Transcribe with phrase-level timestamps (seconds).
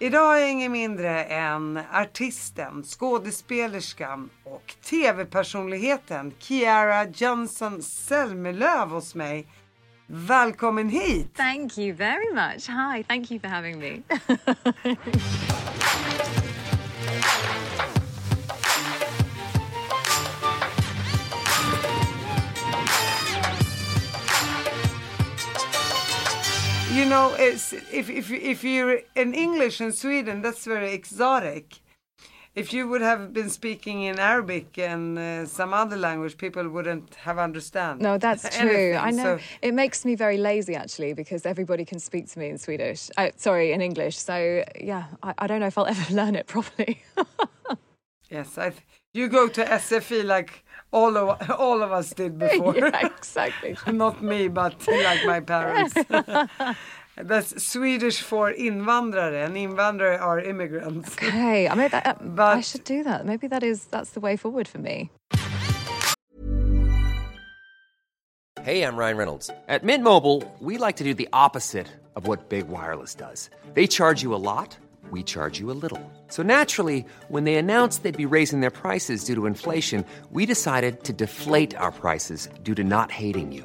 [0.00, 9.46] Idag är ingen mindre än artisten, skådespelerskan och tv-personligheten Kiara Johnson Selmelöv hos mig.
[10.06, 11.34] Välkommen hit!
[11.36, 12.68] Thank you very much.
[12.68, 14.02] Hi, thank you for having me.
[26.98, 31.78] You know, it's, if, if, if you're in English in Sweden, that's very exotic.
[32.56, 37.14] If you would have been speaking in Arabic and uh, some other language, people wouldn't
[37.14, 38.00] have understand.
[38.00, 38.68] No, that's true.
[38.68, 39.36] anything, I know.
[39.38, 43.10] so- It makes me very lazy actually because everybody can speak to me in Swedish.
[43.16, 44.18] Uh, sorry, in English.
[44.18, 47.00] So yeah, I, I don't know if I'll ever learn it properly.
[48.30, 48.72] Yes, I.
[49.14, 52.76] You go to SFI like all of all of us did before.
[52.76, 53.74] yeah, exactly.
[53.90, 55.94] Not me, but like my parents.
[57.20, 61.16] That's Swedish for invandrare, and invandrare are immigrants.
[61.22, 63.26] Okay, I mean, that, uh, I But- should do that.
[63.26, 65.10] Maybe that is that's the way forward for me.
[68.62, 69.50] Hey, I'm Ryan Reynolds.
[69.68, 73.50] At Mint Mobile, we like to do the opposite of what Big Wireless does.
[73.74, 74.76] They charge you a lot,
[75.10, 76.02] we charge you a little.
[76.28, 81.02] So naturally, when they announced they'd be raising their prices due to inflation, we decided
[81.04, 83.64] to deflate our prices due to not hating you.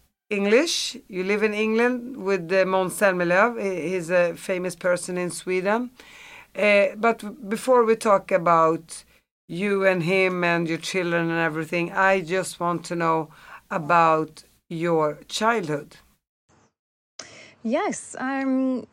[0.31, 0.97] English.
[1.07, 3.59] You live in England with uh, Måns Zelmerlöw.
[3.59, 5.91] He's a famous person in Sweden.
[6.55, 9.03] Uh, but before we talk about
[9.47, 13.29] you and him and your children and everything, I just want to know
[13.69, 15.97] about your childhood.
[17.63, 18.15] Yes.
[18.17, 18.87] Um,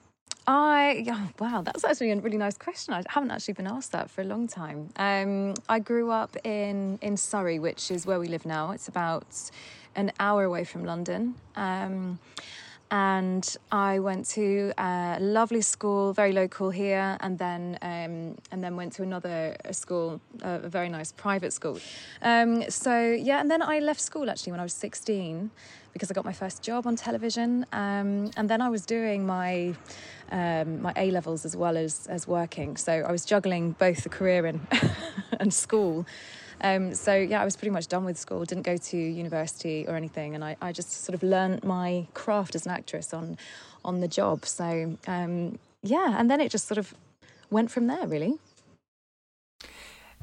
[0.46, 2.94] I yeah, wow, that's actually a really nice question.
[2.94, 4.88] I haven't actually been asked that for a long time.
[4.96, 8.72] Um, I grew up in in Surrey, which is where we live now.
[8.72, 9.50] It's about
[9.94, 11.34] an hour away from London.
[11.56, 12.18] Um,
[12.90, 18.76] and I went to a lovely school, very local here, and then um, and then
[18.76, 21.78] went to another school, a very nice private school.
[22.22, 25.50] Um, so yeah, and then I left school actually when I was sixteen
[25.92, 29.74] because I got my first job on television, um, and then I was doing my
[30.32, 32.76] um, my A levels as well as as working.
[32.76, 34.66] So I was juggling both the career and
[35.40, 36.06] and school.
[36.60, 38.44] Um, so yeah, I was pretty much done with school.
[38.44, 42.54] Didn't go to university or anything, and I, I just sort of learned my craft
[42.54, 43.38] as an actress on
[43.84, 44.44] on the job.
[44.44, 46.94] So um, yeah, and then it just sort of
[47.50, 48.38] went from there, really.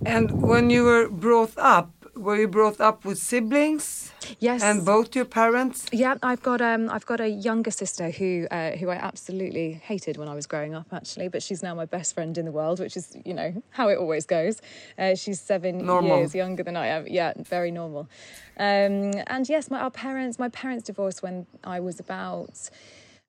[0.06, 5.16] And when you were brought up, were you brought up with siblings Yes, and both
[5.16, 5.86] your parents?
[5.92, 10.18] Yeah, I've got um, I've got a younger sister who uh, who I absolutely hated
[10.18, 12.80] when I was growing up, actually, but she's now my best friend in the world,
[12.80, 14.62] which is you know how it always goes.
[14.98, 16.18] Uh, she's seven Normal.
[16.18, 17.08] years younger than I am.
[17.08, 18.08] Yeah, very normal.
[18.58, 22.70] Um, and yes, my our parents my parents divorced when I was about.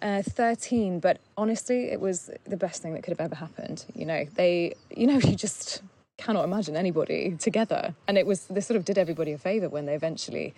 [0.03, 4.05] Uh, 13 but honestly it was the best thing that could have ever happened you
[4.05, 5.81] know they you know you just
[6.19, 9.87] cannot imagine anybody together and it was they sort of did everybody a favor when
[9.87, 10.55] they eventually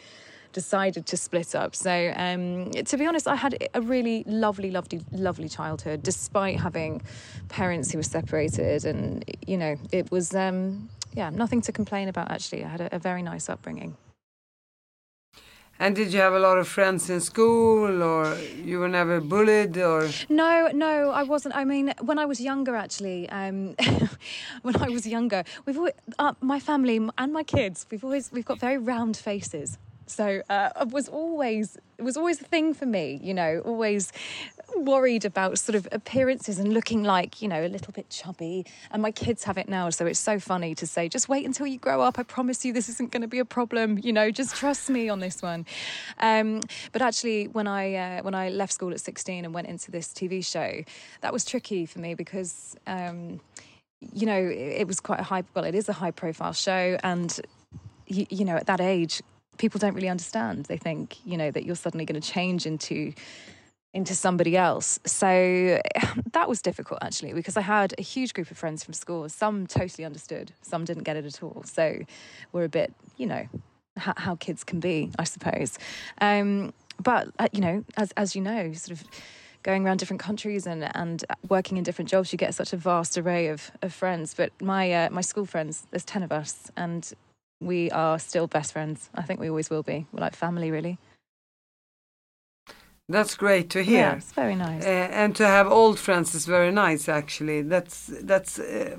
[0.53, 1.75] decided to split up.
[1.75, 7.03] So, um, to be honest, I had a really lovely, lovely, lovely childhood, despite having
[7.49, 8.85] parents who were separated.
[8.85, 12.65] And, you know, it was, um, yeah, nothing to complain about, actually.
[12.65, 13.97] I had a, a very nice upbringing.
[15.81, 19.77] And did you have a lot of friends in school, or you were never bullied,
[19.79, 21.55] or No, no, I wasn't.
[21.55, 23.77] I mean, when I was younger, actually, um,
[24.63, 28.45] when I was younger, we've always, uh, my family and my kids, we've always we've
[28.45, 29.79] got very round faces.
[30.07, 34.13] So uh, it was always it was always a thing for me, you know, always
[34.77, 38.67] worried about sort of appearances and looking like, you know, a little bit chubby.
[38.91, 41.67] And my kids have it now, so it's so funny to say, just wait until
[41.67, 42.19] you grow up.
[42.19, 43.99] I promise you, this isn't going to be a problem.
[43.99, 45.67] You know, just trust me on this one.
[46.19, 46.61] Um,
[46.93, 50.09] but actually, when I uh, when I left school at sixteen and went into this
[50.09, 50.83] TV show,
[51.21, 52.77] that was tricky for me because.
[52.87, 53.41] Um,
[54.13, 56.97] you know, it was quite a high, well, it is a high profile show.
[57.03, 57.41] And
[58.07, 59.21] you, you know, at that age,
[59.59, 60.67] people don't really understand.
[60.67, 63.13] They think, you know, that you're suddenly going to change into
[63.99, 64.99] into somebody else.
[65.05, 65.27] So
[66.33, 69.29] that was difficult actually because I had a huge group of friends from school.
[69.29, 71.63] Some totally understood, some didn't get it at all.
[71.67, 72.01] So
[72.53, 73.47] we're a bit, you know,
[73.97, 75.79] how, how kids can be, I suppose.
[76.21, 76.73] Um,
[77.03, 79.07] but uh, you know, as as you know, sort of
[79.63, 83.19] going around different countries and and working in different jobs, you get such a vast
[83.19, 84.35] array of of friends.
[84.35, 87.13] But my uh, my school friends, there's ten of us, and
[87.61, 89.11] we are still best friends.
[89.15, 90.07] I think we always will be.
[90.13, 90.99] We're like family, really.
[93.09, 94.15] That's great to Yeah, hear.
[94.19, 94.85] it's very nice.
[94.85, 94.89] Uh,
[95.23, 97.63] and to have old friends is very nice actually.
[97.63, 98.97] That's that's uh,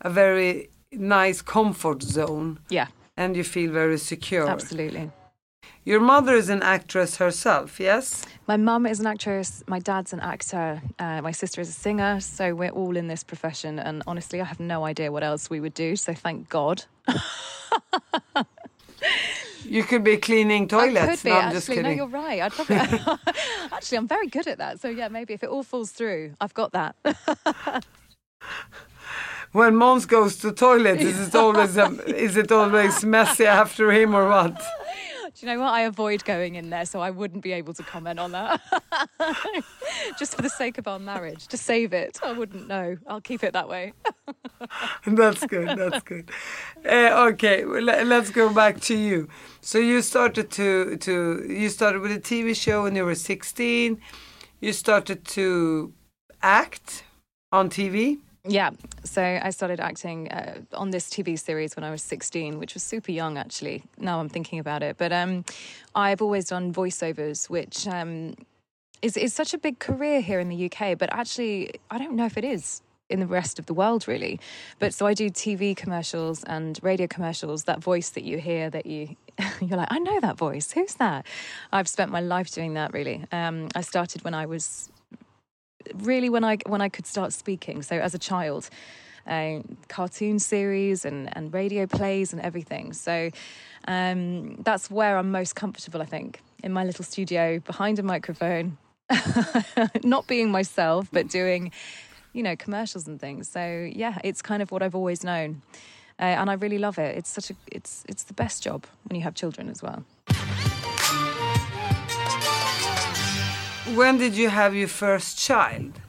[0.00, 2.86] a very nice comfort zone yeah,
[3.16, 4.48] and you feel very secure.
[4.48, 5.10] absolutely.
[5.84, 8.24] Your mother is an actress herself, yes?
[8.46, 9.64] My mum is an actress.
[9.66, 10.80] My dad's an actor.
[10.98, 12.20] Uh, my sister is a singer.
[12.20, 13.80] So we're all in this profession.
[13.80, 15.96] And honestly, I have no idea what else we would do.
[15.96, 16.84] So thank God.
[19.64, 20.96] You could be cleaning toilets.
[20.96, 21.22] I toilets.
[21.22, 21.82] could be no, I'm actually.
[21.82, 22.42] No, you're right.
[22.42, 22.76] I'd probably
[23.72, 23.98] actually.
[23.98, 24.80] I'm very good at that.
[24.80, 26.96] So yeah, maybe if it all falls through, I've got that.
[29.52, 34.14] When Måns goes to toilet, is it always um, is it always messy after him
[34.14, 34.58] or what?
[35.34, 35.72] Do you know what?
[35.72, 38.60] I avoid going in there, so I wouldn't be able to comment on that.
[40.18, 42.20] Just for the sake of our marriage, to save it.
[42.22, 42.98] I wouldn't know.
[43.06, 43.94] I'll keep it that way.
[45.06, 45.78] That's good.
[45.78, 46.30] That's good.
[46.84, 49.28] Uh, okay, well, le- let's go back to you.
[49.62, 54.00] So you started to to you started with a TV show when you were 16.
[54.60, 55.92] You started to
[56.42, 57.04] act
[57.50, 58.18] on TV.
[58.44, 58.70] Yeah,
[59.04, 62.82] so I started acting uh, on this TV series when I was 16, which was
[62.82, 63.84] super young actually.
[63.98, 65.44] Now I'm thinking about it, but um,
[65.94, 68.34] I've always done voiceovers, which um,
[69.00, 70.98] is is such a big career here in the UK.
[70.98, 74.40] But actually, I don't know if it is in the rest of the world really.
[74.80, 77.64] But so I do TV commercials and radio commercials.
[77.64, 79.14] That voice that you hear, that you
[79.60, 80.72] you're like, I know that voice.
[80.72, 81.26] Who's that?
[81.72, 83.24] I've spent my life doing that really.
[83.30, 84.90] Um, I started when I was
[85.96, 87.82] really when I when I could start speaking.
[87.82, 88.68] So as a child,
[89.26, 92.92] uh, cartoon series and and radio plays and everything.
[92.92, 93.30] So
[93.88, 96.02] um, that's where I'm most comfortable.
[96.02, 98.78] I think in my little studio behind a microphone,
[100.04, 101.72] not being myself, but doing
[102.32, 103.48] you know commercials and things.
[103.48, 105.62] So yeah, it's kind of what I've always known.
[106.18, 107.16] Uh, and I really love it.
[107.16, 110.04] It's such a it's it's the best job when you have children as well.
[113.94, 116.00] When did you have your first child?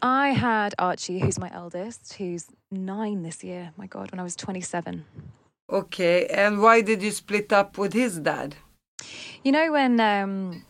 [0.00, 3.72] I had Archie, who's my eldest, who's nine this year.
[3.76, 5.04] My God, when I was 27.
[5.70, 8.54] Okay, and why did you split up with his dad?
[9.42, 10.64] You know when um,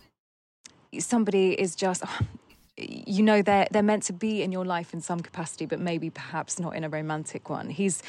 [0.99, 2.03] somebody is just,
[2.77, 6.11] you know, they're they're meant to be in your life in some capacity, but maybe
[6.11, 7.71] perhaps not in a romantic one.
[7.71, 8.03] He's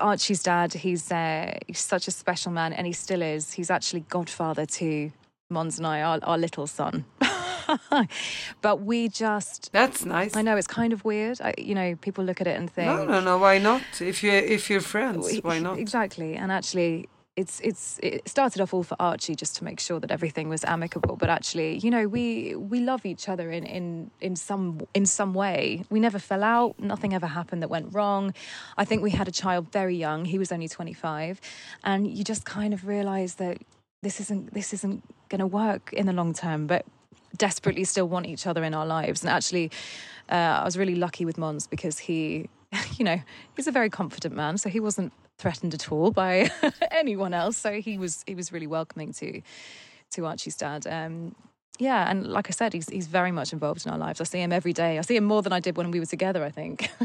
[0.00, 0.72] Archie's dad.
[0.72, 3.52] He's, uh, he's such a special man, and he still is.
[3.52, 5.12] He's actually godfather to
[5.50, 7.04] Måns and I, our, our little son.
[8.62, 9.70] but we just.
[9.72, 10.36] That's nice.
[10.36, 11.40] I know it's kind of weird.
[11.40, 13.38] I, you know, people look at it and think, No, no, no.
[13.38, 13.82] Why not?
[14.00, 15.78] If you're if you're friends, why not?
[15.78, 16.34] Exactly.
[16.36, 20.10] And actually, it's it's it started off all for Archie just to make sure that
[20.10, 21.16] everything was amicable.
[21.16, 25.32] But actually, you know, we we love each other in in in some in some
[25.32, 25.84] way.
[25.90, 26.78] We never fell out.
[26.78, 28.34] Nothing ever happened that went wrong.
[28.76, 30.24] I think we had a child very young.
[30.24, 31.40] He was only twenty five,
[31.84, 33.58] and you just kind of realise that
[34.02, 36.66] this isn't this isn't going to work in the long term.
[36.66, 36.84] But
[37.36, 39.22] desperately still want each other in our lives.
[39.22, 39.70] And actually,
[40.30, 42.48] uh, I was really lucky with Måns because he,
[42.96, 43.20] you know,
[43.56, 46.50] he's a very confident man, so he wasn't threatened at all by
[46.90, 47.56] anyone else.
[47.56, 49.42] So he was he was really welcoming to
[50.12, 50.86] to Archie's dad.
[50.86, 51.34] Um,
[51.78, 54.20] yeah, and like I said, he's he's very much involved in our lives.
[54.20, 54.98] I see him every day.
[54.98, 56.44] I see him more than I did when we were together.
[56.44, 56.90] I think.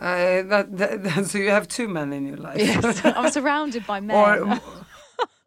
[0.00, 2.58] Uh, that, that, so you have two men in your life.
[2.58, 4.16] yes, I'm surrounded by men.
[4.50, 4.60] or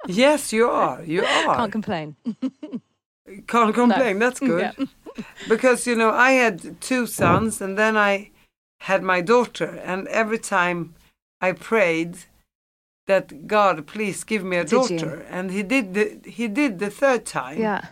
[0.08, 1.04] yes, you are.
[1.04, 1.56] You are.
[1.58, 2.16] Can't complain.
[3.48, 4.20] Can't complain.
[4.20, 4.74] That's good.
[4.78, 4.86] Yeah.
[5.50, 8.32] because you know I had two sons, and then I
[8.82, 10.94] had my daughter, and every time
[11.42, 12.18] I prayed
[13.08, 15.00] that God, please give me a Did you?
[15.00, 15.94] daughter, and He did.
[15.94, 17.60] The, he did the third time.
[17.60, 17.86] Yeah.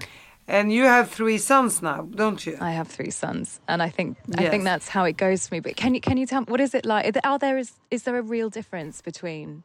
[0.47, 2.55] And you have three sons now, don't you?
[2.61, 5.59] I have three sons, and I think I think that's how it goes for me.
[5.59, 7.17] But can you can you tell me what is it like?
[7.23, 9.63] Are there is is there a real difference between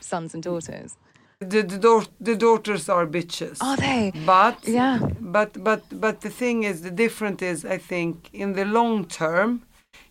[0.00, 0.96] sons and daughters?
[1.40, 3.58] The the, daugh- the daughters are bitches.
[3.60, 4.12] Are they?
[4.26, 4.98] But Yeah.
[5.20, 9.62] but but but the thing is, the difference is, I think, in the long term,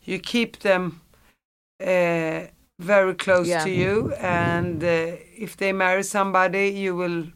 [0.04, 1.02] you keep them
[1.82, 2.42] uh,
[2.80, 3.64] very close Yeah.
[3.64, 7.28] to you, and uh, if they marry somebody, you will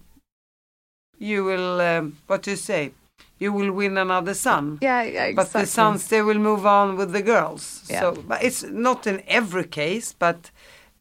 [1.19, 2.91] you will um, what do you say?
[3.39, 4.77] You will win another son.
[4.81, 5.65] Yeah, yeah But the exactly.
[5.65, 7.83] sons, they will move on with the girls.
[7.89, 7.99] Yeah.
[7.99, 10.51] So, but it's not in every case, but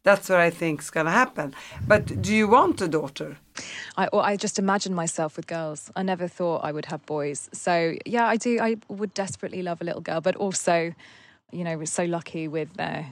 [0.06, 1.52] That's what I think is going to happen.
[1.84, 3.38] But do you want a daughter?
[3.96, 5.90] I, I just imagined myself with girls.
[5.96, 7.50] I never thought I would have boys.
[7.52, 8.60] So yeah, I do.
[8.60, 10.94] I would desperately love a little girl, but also,
[11.50, 12.68] you know, we're so lucky with.
[12.78, 13.02] Uh,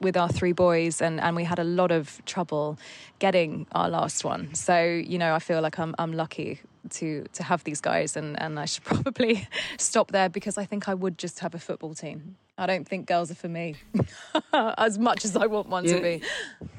[0.00, 2.76] with our three boys and, and we had a lot of trouble
[3.20, 4.52] getting our last one.
[4.52, 8.40] So, you know, I feel like I'm I'm lucky to to have these guys and,
[8.40, 9.48] and I should probably
[9.78, 12.36] stop there because I think I would just have a football team.
[12.58, 13.74] I don't think girls are for me
[14.52, 15.96] as much as I want one Yeah.
[15.96, 16.22] to be.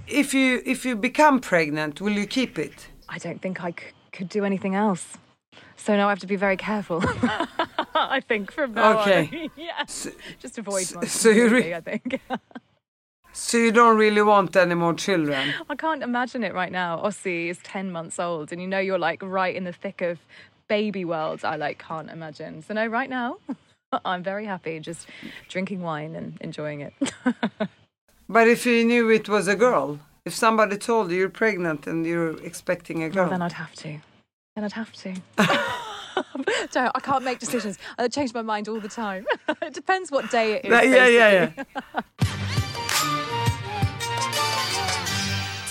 [0.07, 2.87] If you if you become pregnant, will you keep it?
[3.09, 3.77] I don't think I c-
[4.11, 5.17] could do anything else.
[5.77, 7.03] So now I have to be very careful.
[7.93, 9.29] I think from now Okay.
[9.43, 9.49] on.
[9.57, 9.83] yeah.
[10.39, 11.07] Just avoid one.
[11.07, 12.19] so you re- I think.
[13.37, 15.53] So you don't really want any more children?
[15.69, 17.01] I can't imagine it right now.
[17.03, 20.19] Ossie is 10 months old and you know you're like right in the thick of
[20.69, 21.43] baby world.
[21.43, 22.63] I like can't imagine.
[22.63, 23.37] So no, right now
[24.05, 25.07] I'm very happy just
[25.49, 26.93] drinking wine and enjoying it.
[28.27, 32.07] But if you knew it was a girl, if somebody told you you're pregnant and
[32.07, 33.99] you're expecting a well, girl, then I'd have to.
[34.55, 35.13] Then I'd have to.
[36.71, 37.77] Don't, I can't make decisions.
[37.99, 39.27] I change my mind all the time.
[39.61, 40.71] it depends what day it is.
[40.71, 42.61] Yeah, yeah, yeah.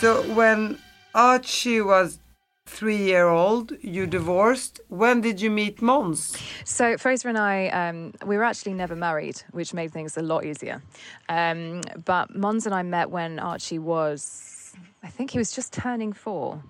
[0.05, 0.77] So when
[1.15, 2.19] Archie was
[2.67, 4.79] three year old, you divorced.
[4.89, 6.39] When did you meet Måns?
[6.67, 10.45] So Fraser and I, um, we were actually never married, which made things a lot
[10.45, 10.83] easier.
[11.31, 16.13] Um, but Måns and I met when Archie was, I think he was just turning
[16.13, 16.63] four.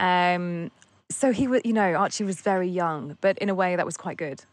[0.00, 0.72] Um,
[1.08, 3.96] so he was, you know, Archie was very young, but in a way that was
[3.96, 4.44] quite good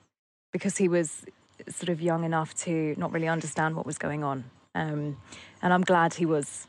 [0.52, 1.26] because he was
[1.68, 4.44] sort of young enough to not really understand what was going on.
[4.76, 5.18] Um,
[5.64, 6.68] and I'm glad he was,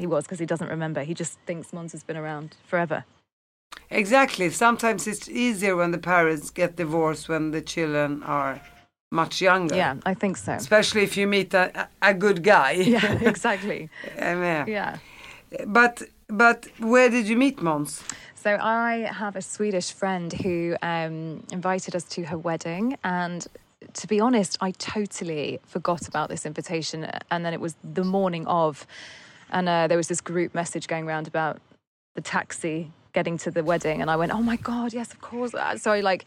[0.00, 1.02] he was because he doesn't remember.
[1.04, 3.04] He just thinks Måns has been around forever.
[3.90, 4.50] Exactly.
[4.50, 8.60] Sometimes it's easier when the parents get divorced when the children are
[9.12, 9.76] much younger.
[9.76, 10.52] Yeah, I think so.
[10.52, 12.72] Especially if you meet a, a good guy.
[12.96, 13.90] Yeah, exactly.
[14.18, 14.98] Mean, Yeah.
[15.66, 18.02] But but where did you meet Måns?
[18.34, 23.46] So I have a Swedish friend who um, invited us to her wedding, and
[23.94, 27.06] to be honest, I totally forgot about this invitation.
[27.30, 28.86] And then it was the morning of,
[29.50, 31.60] and uh, there was this group message going around about
[32.14, 35.54] the taxi getting to the wedding, and I went, "Oh my god, yes, of course!"
[35.54, 36.26] Uh, So I like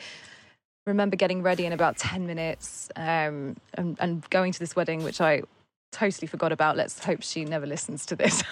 [0.86, 5.22] remember getting ready in about ten minutes um, and, and going to this wedding, which
[5.22, 5.44] I
[5.92, 6.76] totally forgot about.
[6.76, 8.44] Let's hope she never listens to this.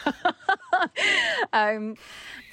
[1.53, 1.95] um,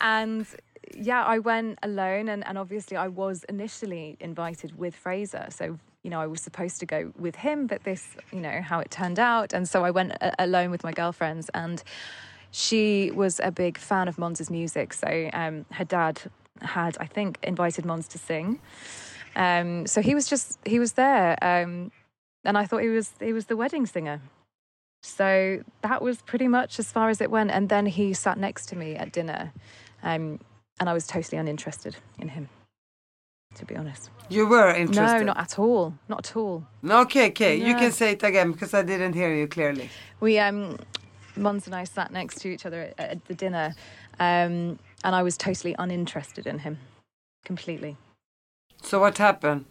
[0.00, 0.46] and
[0.94, 5.46] yeah, I went alone, and, and obviously I was initially invited with Fraser.
[5.50, 8.78] So, you know, I was supposed to go with him, but this, you know, how
[8.81, 9.52] it turned out.
[9.52, 11.83] And so I went a- alone with my girlfriends, and
[12.50, 14.93] she was a big fan of Måns's music.
[14.93, 16.23] So um, her dad
[16.62, 18.61] had, I think, invited Måns to sing.
[19.37, 21.37] Um, so he was just, he was there.
[21.43, 21.93] Um,
[22.45, 24.21] and I thought he was, he was the wedding singer.
[25.02, 27.50] So that was pretty much as far as it went.
[27.50, 29.52] And then he sat next to me at dinner.
[30.02, 30.40] Um,
[30.81, 32.49] and I was totally uninterested in him,
[33.55, 34.11] to be honest.
[34.28, 35.21] You were interested.
[35.21, 35.95] No, not at all.
[36.09, 36.67] Not at all.
[36.88, 37.57] Okay, okay.
[37.57, 39.90] You can say it again because I didn't hear you clearly.
[40.21, 40.78] We, um,
[41.37, 43.75] Måns and I sat next to each other at, at the dinner.
[44.21, 46.78] Um, and I was totally uninterested in him.
[47.45, 47.97] Completely.
[48.83, 49.64] So what happened?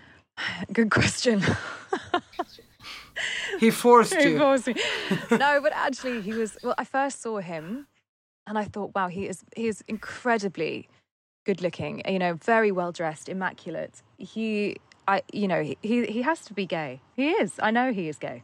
[0.72, 1.42] Good question.
[3.58, 4.38] He forced He you.
[4.38, 4.74] forced me.
[5.30, 6.56] no, but actually, he was.
[6.62, 7.88] Well, I first saw him,
[8.46, 10.88] and I thought, wow, he is he is incredibly
[11.48, 12.02] good looking.
[12.06, 13.94] You know, very well dressed, immaculate.
[14.18, 14.76] He,
[15.06, 17.00] I, you know, he he has to be gay.
[17.16, 17.50] He is.
[17.68, 18.38] I know he is gay.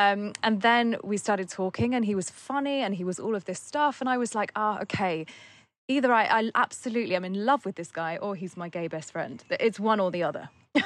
[0.00, 3.44] Um, and then we started talking, and he was funny, and he was all of
[3.48, 5.16] this stuff, and I was like, ah, okay.
[5.90, 9.08] Either I, I absolutely am in love with this guy, or he's my gay best
[9.12, 9.42] friend.
[9.68, 10.50] It's one or the other.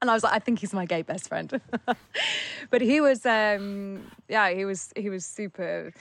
[0.00, 1.60] And I was like, I think he's my gay best friend.
[2.70, 5.92] but he was, um, yeah, he was, he was super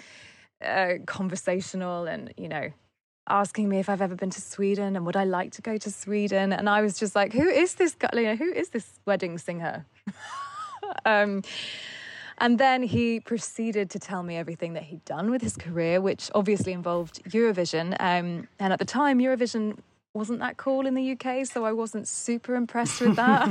[0.61, 2.69] uh, conversational and, you know,
[3.27, 5.91] asking me if I've ever been to Sweden and would I like to go to
[5.91, 6.53] Sweden.
[6.53, 8.09] And I was just like, who is this guy?
[8.13, 9.85] You know, who is this wedding singer?
[11.05, 11.43] um,
[12.39, 16.29] and then he proceeded to tell me everything that he'd done with his career, which
[16.35, 17.95] obviously involved Eurovision.
[17.99, 19.79] Um, and at the time, Eurovision
[20.13, 23.47] wasn't that cool in the UK, so I wasn't super impressed with that.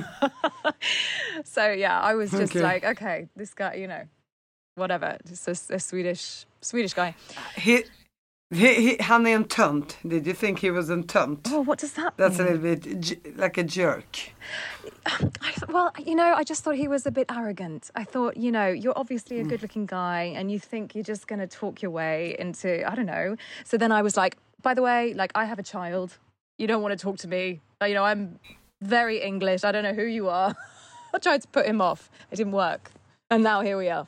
[1.45, 2.63] so yeah, I was just Okay.
[2.63, 4.03] like, okay, this guy, you know,
[4.77, 7.15] whatever, just a, a Swedish Swedish guy.
[7.57, 7.85] He,
[8.51, 9.97] he, he, han är en tönt.
[10.03, 11.49] Did you think he was a tönt?
[11.53, 12.29] Oh, what does that mean?
[12.29, 14.33] That's a little bit j- like a jerk.
[15.07, 15.19] I,
[15.53, 17.91] th- well, you know, I just thought he was a bit arrogant.
[17.95, 19.49] I thought, you know, you're obviously a Mm.
[19.49, 22.95] good looking guy and you think you're just going to talk your way into, I
[22.95, 23.37] don't know.
[23.65, 26.19] So then I was like, by the way, like, I have a child.
[26.59, 27.61] You don't want to talk to me.
[27.83, 28.39] You know, I'm
[28.81, 29.65] very English.
[29.65, 30.55] I don't know who you are.
[31.15, 32.91] I tried to put him off, it didn't work.
[33.31, 34.07] And now here we are.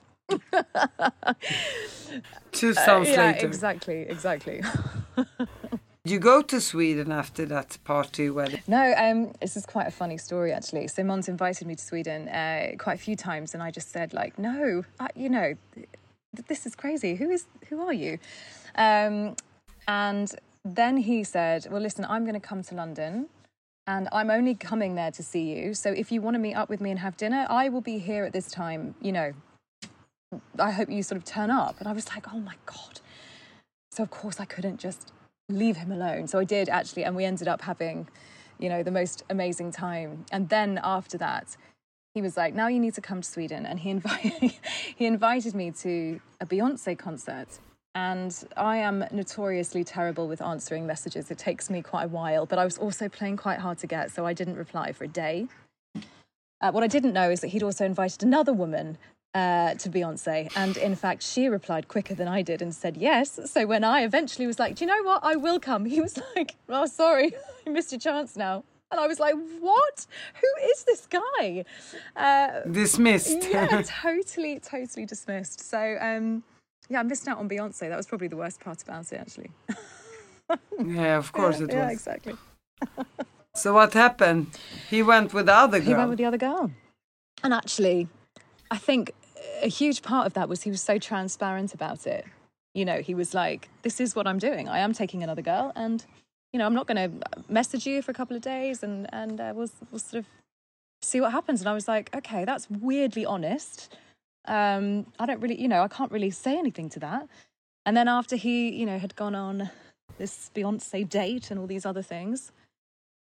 [2.52, 3.46] Two songs yeah, later.
[3.46, 4.62] exactly, exactly.
[6.08, 8.62] You go to Sweden after that party wedding.
[8.66, 10.88] No, um, this is quite a funny story actually.
[10.88, 14.14] So Måns invited me to Sweden uh, quite a few times, and I just said
[14.14, 15.88] like, no, I, you know, th-
[16.46, 17.14] this is crazy.
[17.14, 18.18] Who is who are you?
[18.76, 19.36] Um,
[19.86, 23.28] and then he said, well, listen, I'm going to come to London.
[23.86, 25.72] And I'm only coming there to see you.
[25.72, 27.98] So if you want to meet up with me and have dinner, I will be
[27.98, 28.94] here at this time.
[29.00, 29.32] You know,
[30.58, 31.76] I hope you sort of turn up.
[31.78, 33.00] And I was like, oh my God.
[33.92, 35.12] So of course I couldn't just
[35.48, 36.28] leave him alone.
[36.28, 38.08] So I did actually, and we ended up having,
[38.58, 40.24] you know, the most amazing time.
[40.30, 41.56] And then after that,
[42.14, 44.52] he was like, "Now you need to come to Sweden," and he invited
[44.96, 47.60] he invited me to a Beyonce concert.
[47.94, 51.30] And I am notoriously terrible with answering messages.
[51.30, 54.12] It takes me quite a while, but I was also playing quite hard to get,
[54.12, 55.48] so I didn't reply for a day.
[56.60, 58.98] Uh, what I didn't know is that he'd also invited another woman
[59.34, 60.50] uh, to Beyonce.
[60.56, 63.38] And in fact, she replied quicker than I did and said yes.
[63.46, 65.20] So when I eventually was like, Do you know what?
[65.22, 65.84] I will come.
[65.84, 67.32] He was like, Oh, sorry,
[67.66, 68.64] you missed your chance now.
[68.90, 70.06] And I was like, What?
[70.40, 71.64] Who is this guy?
[72.16, 73.46] Uh, Dismissed.
[73.50, 75.60] yeah, totally, totally dismissed.
[75.60, 76.42] So, um,
[76.88, 77.80] yeah, I missed out on Beyonce.
[77.90, 79.50] That was probably the worst part about it, actually.
[80.82, 81.74] yeah, of course it was.
[81.74, 82.34] yeah, exactly.
[83.54, 84.46] So what happened?
[84.88, 85.88] He went with the other girl.
[85.88, 86.70] He went with the other girl.
[87.42, 88.08] And actually,
[88.70, 89.12] I think
[89.62, 92.24] a huge part of that was he was so transparent about it.
[92.74, 94.68] You know, he was like, "This is what I'm doing.
[94.68, 96.04] I am taking another girl, and
[96.52, 99.40] you know, I'm not going to message you for a couple of days, and and
[99.40, 100.26] uh, we'll we'll sort of
[101.02, 103.96] see what happens." And I was like, "Okay, that's weirdly honest.
[104.46, 107.28] Um, I don't really, you know, I can't really say anything to that."
[107.86, 109.70] And then after he, you know, had gone on
[110.18, 112.52] this Beyonce date and all these other things,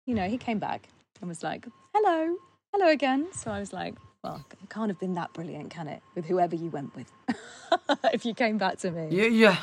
[0.06, 0.90] you know, he came back
[1.22, 2.38] and was like, "Hello,
[2.74, 3.96] hello again." So I was like,
[4.30, 6.02] "Well, it can't have been that brilliant, can it?
[6.16, 7.12] With whoever you went with,
[8.14, 9.58] if you came back to me." You, yeah.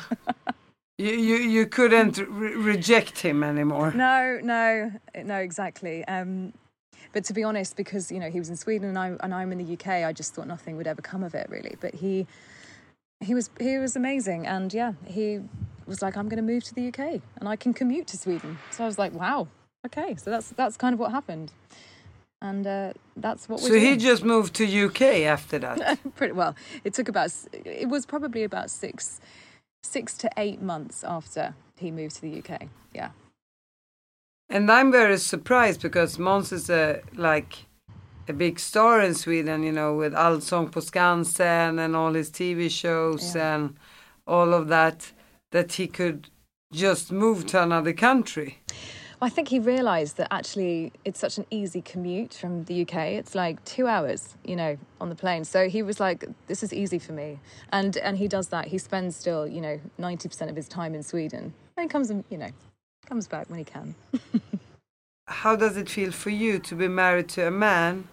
[0.97, 3.91] you, you, you couldn't re- reject him anymore.
[3.91, 4.91] No, no,
[5.23, 6.05] no, exactly.
[6.05, 6.53] Um,
[7.15, 9.51] but to be honest, because you know he was in Sweden and I and I'm
[9.53, 11.77] in the UK, I just thought nothing would ever come of it, really.
[11.79, 12.27] But he,
[13.21, 15.39] he was he was amazing, and yeah, he
[15.85, 18.57] was like, "I'm going to move to the UK and I can commute to Sweden."
[18.71, 19.47] So I was like, "Wow,
[19.85, 21.53] okay." So that's that's kind of what happened,
[22.45, 23.61] and uh, that's what.
[23.61, 23.99] We're he doing.
[23.99, 25.01] just moved to UK
[25.35, 25.99] after that.
[26.15, 26.53] pretty well.
[26.83, 27.31] It took about
[27.65, 29.19] it was probably about six
[29.83, 32.67] six to eight months after he moved to the UK.
[32.93, 33.09] Yeah.
[34.49, 37.65] And I'm very surprised because Måns is a like
[38.27, 42.69] a big star in Sweden, you know, with Allsång på Skansen and all his TV
[42.69, 43.55] shows Yeah.
[43.55, 43.75] and
[44.27, 45.13] all of that,
[45.51, 46.29] that he could
[46.73, 48.57] just move to another country.
[49.21, 52.95] I think he realised that actually it's such an easy commute from the UK.
[53.13, 55.45] It's like two hours, you know, on the plane.
[55.45, 57.39] So he was like, "This is easy for me,"
[57.71, 58.67] and and he does that.
[58.67, 62.23] He spends still, you know, ninety percent of his time in Sweden, and comes, and
[62.29, 62.49] you know,
[63.05, 63.95] comes back when he can.
[65.27, 68.07] How does it feel for you to be married to a man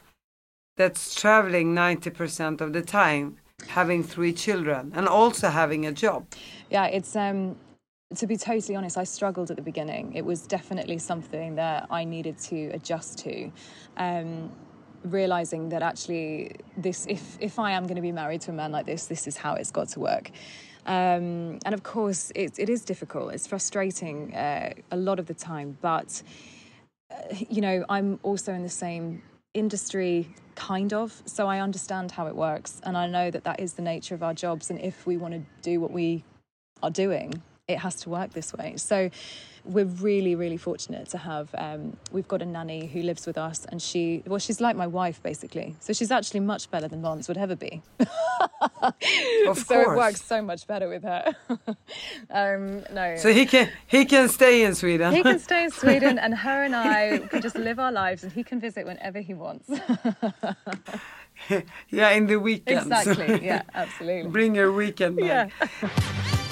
[0.76, 3.36] that's traveling 90% of the time,
[3.68, 6.26] having three children, and also having a job?
[6.70, 7.56] Yeah, it's um
[8.16, 10.14] to be totally honest, I struggled at the beginning.
[10.14, 13.50] It was definitely something that I needed to adjust to.
[13.96, 14.52] Um
[15.04, 18.72] realizing that actually this if if I am going to be married to a man
[18.72, 20.30] like this, this is how it's got to work.
[20.84, 23.32] Um, and of course, it, it is difficult.
[23.34, 26.22] It's frustrating uh, a lot of the time, but
[27.10, 27.14] uh,
[27.48, 29.22] you know, I'm also in the same
[29.54, 33.74] industry, kind of, so I understand how it works, and I know that that is
[33.74, 34.70] the nature of our jobs.
[34.70, 36.24] And if we want to do what we
[36.82, 37.40] are doing,
[37.72, 38.74] it has to work this way.
[38.76, 39.10] So
[39.64, 41.48] we're really, really fortunate to have.
[41.54, 44.86] Um, we've got a nanny who lives with us, and she, well, she's like my
[44.86, 45.76] wife basically.
[45.80, 47.82] So she's actually much better than Måns would ever be.
[49.46, 51.32] Of so it works so much better with her.
[52.30, 53.16] um, no.
[53.16, 55.14] So he can he can stay in Sweden.
[55.14, 58.32] he can stay in Sweden, and her and I can just live our lives, and
[58.32, 59.70] he can visit whenever he wants.
[61.88, 62.86] yeah, in the weekends.
[62.86, 63.44] exactly.
[63.44, 63.62] Yeah.
[63.74, 64.30] Absolutely.
[64.30, 65.50] Bring your weekend man.
[65.82, 66.48] Yeah.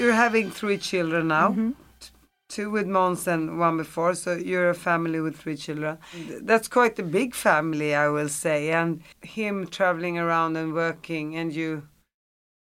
[0.00, 1.50] You're having three children now.
[1.50, 1.70] Mm-hmm.
[2.48, 5.98] Two with Måns and one before, so you're a family with three children.
[6.40, 8.70] That's quite a big family, I will say.
[8.70, 11.86] And him traveling around and working, and you,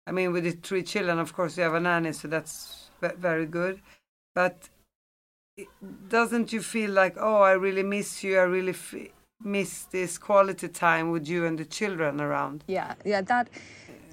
[0.05, 3.45] I mean, with the three children, of course, you have a nanny, so that's very
[3.45, 3.79] good.
[4.35, 4.69] But
[6.09, 10.67] doesn't you feel like, oh, I really miss you, I really f- miss this quality
[10.67, 12.65] time with you and the children around?
[12.67, 13.49] Yeah, yeah, that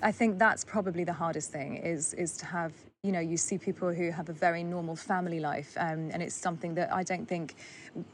[0.01, 2.73] I think that's probably the hardest thing is is to have
[3.07, 6.35] you know, you see people who have a very normal family life, um, and it's
[6.35, 7.55] something that I don't think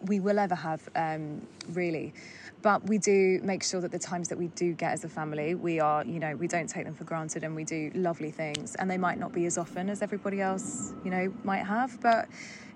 [0.04, 2.12] we will ever have, um, really.
[2.60, 5.54] But we do make sure that the times that we do get as a family,
[5.54, 8.74] we are, you know, we don't take them for granted, and we do lovely things.
[8.74, 12.28] And they might not be as often as everybody else, you know, might have, but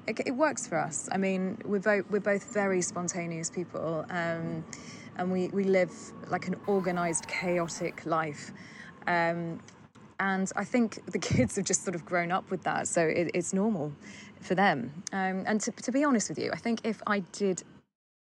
[0.07, 1.11] it, it works for us.
[1.13, 4.65] I mean, we're both we're both very spontaneous people, um,
[5.17, 5.93] and we we live
[6.31, 8.53] like an organised, chaotic life.
[9.07, 9.61] Um,
[10.21, 13.31] and I think the kids have just sort of grown up with that, so it,
[13.35, 13.93] it's normal
[14.41, 14.93] for them.
[15.13, 17.63] Um, and to, to be honest with you, I think if I did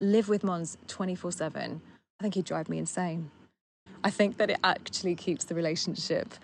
[0.00, 1.80] live with Måns 24 7,
[2.20, 3.30] I think he'd drive me insane.
[4.04, 6.34] I think that it actually keeps the relationship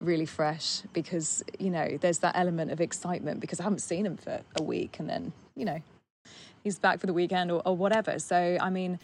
[0.00, 4.18] really fresh because, you know, there's that element of excitement because I haven't seen him
[4.18, 5.80] for a week and then, you know,
[6.62, 8.18] he's back for the weekend or, or whatever.
[8.18, 8.98] So, I mean,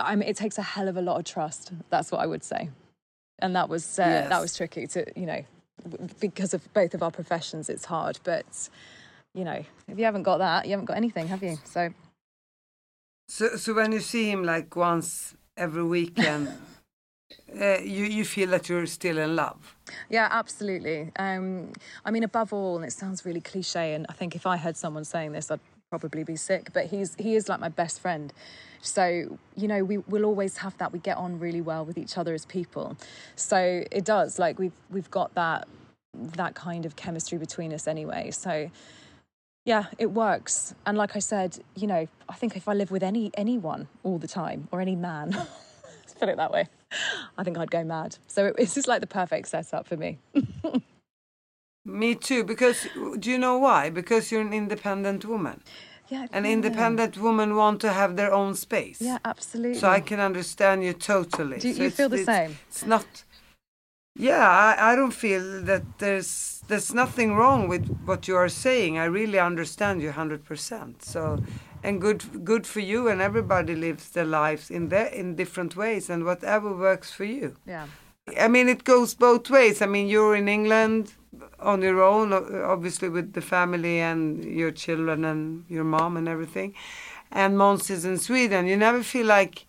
[0.00, 1.72] I mean, it takes a hell of a lot of trust.
[1.90, 2.70] That's what I would say
[3.40, 4.28] and that was uh, yes.
[4.28, 5.44] that was tricky to you know
[6.20, 8.18] because of both of our professions it's hard.
[8.24, 8.68] But
[9.34, 11.58] you know if you haven't got that you haven't got anything have you?
[11.64, 11.90] So
[13.28, 16.48] so so when you see him like once every weekend
[17.60, 19.76] uh, you you feel that you're still in love?
[20.08, 21.12] Yeah absolutely.
[21.18, 21.72] Um,
[22.04, 24.76] i mean above all and it sounds really cliche and i think if i heard
[24.76, 28.32] someone saying this i'd probably be sick but he's he is like my best friend
[28.80, 30.92] so, you know, we will always have that.
[30.92, 32.96] We get on really well with each other as people.
[33.34, 35.68] So it does, like we've we've got that
[36.14, 38.30] that kind of chemistry between us anyway.
[38.30, 38.70] So
[39.66, 40.74] yeah, it works.
[40.86, 44.18] And like I said, you know, I think if I live with any anyone all
[44.18, 45.30] the time or any man,
[45.84, 46.66] let's put it that way,
[47.36, 48.16] I think I'd go mad.
[48.28, 50.18] So it's just like the perfect setup for me.
[51.84, 52.86] me too, because
[53.18, 53.90] do you know why?
[53.90, 55.62] Because you're an independent woman.
[56.08, 59.00] Yeah, an independent woman want to have their own space.
[59.00, 59.78] Yeah, absolutely.
[59.80, 61.58] So I can understand you totally.
[61.58, 62.58] Do so you feel the it's, same?
[62.68, 63.24] It's not.
[64.14, 68.98] Yeah, I, I don't feel that there's there's nothing wrong with what you are saying.
[68.98, 71.04] I really understand you hundred percent.
[71.04, 71.42] So,
[71.82, 73.08] and good good for you.
[73.08, 77.56] And everybody lives their lives in their in different ways, and whatever works for you.
[77.66, 77.86] Yeah.
[78.40, 79.80] I mean, it goes both ways.
[79.82, 81.14] I mean, you're in England
[81.58, 86.74] on your own, obviously with the family and your children and your mom and everything.
[87.30, 88.66] And Måns is in Sweden.
[88.66, 89.66] You never feel like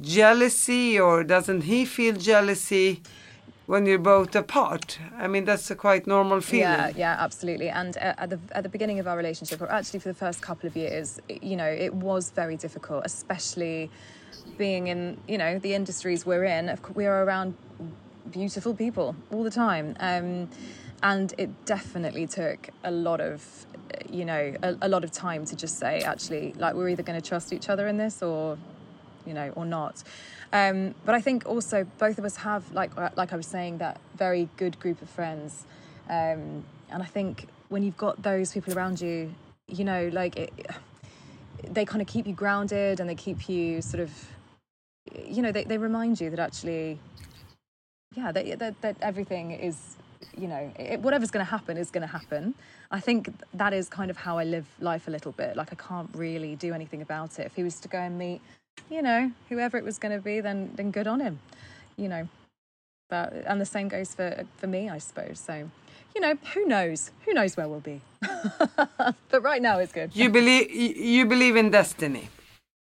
[0.00, 3.02] jealousy, or doesn't he feel jealousy?
[3.66, 4.98] when you're both apart.
[5.16, 6.64] I mean, that's a quite normal feeling.
[6.64, 7.68] Yeah, yeah, absolutely.
[7.70, 10.42] And uh, at the at the beginning of our relationship, or actually for the first
[10.42, 13.90] couple of years, you know, it was very difficult, especially
[14.58, 16.78] being in you know the industries we're in.
[16.94, 17.56] We are around
[18.30, 19.96] beautiful people all the time.
[20.00, 20.48] Um,
[21.04, 23.66] and it definitely took a lot of
[24.10, 27.20] you know a, a lot of time to just say actually like we're either going
[27.20, 28.58] to trust each other in this or
[29.24, 30.02] you know or not.
[30.52, 33.78] Um, but i think also both of us have like uh, like i was saying
[33.78, 35.64] that very good group of friends.
[36.08, 39.34] Um, and i think when you've got those people around you
[39.68, 40.52] you know like it,
[41.68, 44.10] they kind of keep you grounded and they keep you sort of
[45.26, 46.98] you know they, they remind you that actually
[48.14, 49.96] yeah that, that, that everything is
[50.36, 52.54] you know, it, whatever's going to happen is going to happen.
[52.90, 55.56] I think that is kind of how I live life a little bit.
[55.56, 57.46] Like I can't really do anything about it.
[57.46, 58.40] If he was to go and meet,
[58.90, 61.38] you know, whoever it was going to be, then then good on him,
[61.96, 62.28] you know.
[63.08, 65.38] But and the same goes for for me, I suppose.
[65.40, 65.70] So,
[66.14, 67.10] you know, who knows?
[67.24, 68.00] Who knows where we'll be?
[69.30, 70.14] but right now, it's good.
[70.14, 72.28] You believe you believe in destiny.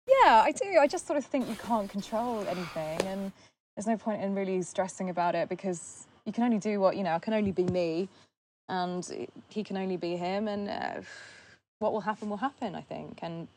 [0.07, 0.77] Yeah, I do.
[0.79, 3.31] I just sort of think you can't control anything, and
[3.75, 7.03] there's no point in really stressing about it because you can only do what you
[7.03, 7.11] know.
[7.11, 8.09] I can only be me,
[8.67, 10.47] and he can only be him.
[10.47, 11.01] And uh,
[11.79, 12.75] what will happen will happen.
[12.75, 13.47] I think, and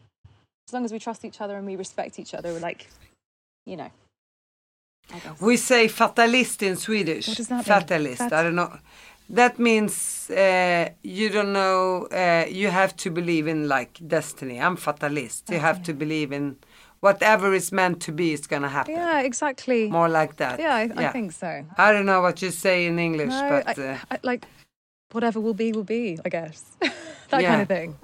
[0.69, 2.89] as long as we trust each other and we respect each other, we're like,
[3.67, 3.91] you know.
[5.41, 7.29] We say fatalist in Swedish.
[7.29, 8.21] What does that fatalist.
[8.21, 8.33] mean?
[8.33, 8.79] I don't know.
[9.31, 12.09] That means uh, you don't know.
[12.13, 14.61] Uh, you have to believe in like destiny.
[14.61, 15.45] I'm fatalist.
[15.45, 15.55] Okay.
[15.55, 16.57] You have to believe in
[17.01, 18.95] whatever is meant to be is going to happen.
[18.95, 19.89] Yeah, exactly.
[19.89, 20.59] More like that.
[20.59, 21.09] Yeah, I, yeah.
[21.09, 21.65] I think so.
[21.77, 24.47] I don't know what you say in English, no, but uh, I, like
[25.13, 26.19] whatever will be will be.
[26.25, 27.49] I guess that yeah.
[27.49, 27.99] kind of thing.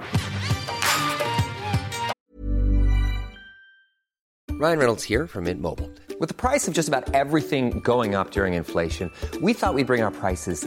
[4.59, 5.91] Ryan Reynolds here from Mint Mobile.
[6.21, 9.11] With the price of just about everything going up during inflation,
[9.43, 10.67] we thought we'd bring our prices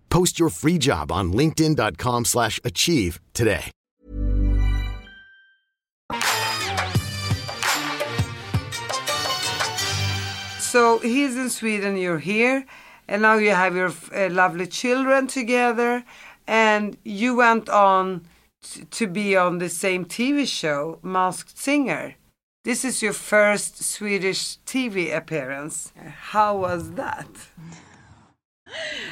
[0.11, 3.71] Post your free job on linkedin.com/achieve slash achieve today.
[10.71, 12.65] So he's in Sweden, you're here,
[13.05, 16.05] and now you have your uh, lovely children together,
[16.47, 18.25] and you went on
[18.63, 22.15] t- to be on the same TV show, Masked Singer.
[22.63, 25.91] This is your first Swedish TV appearance.
[26.31, 27.27] How was that?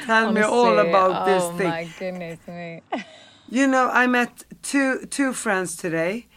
[0.06, 1.66] Tell me all about this oh, thing.
[1.66, 2.82] oh my goodness me.
[3.52, 6.28] You know, I met two two friends today,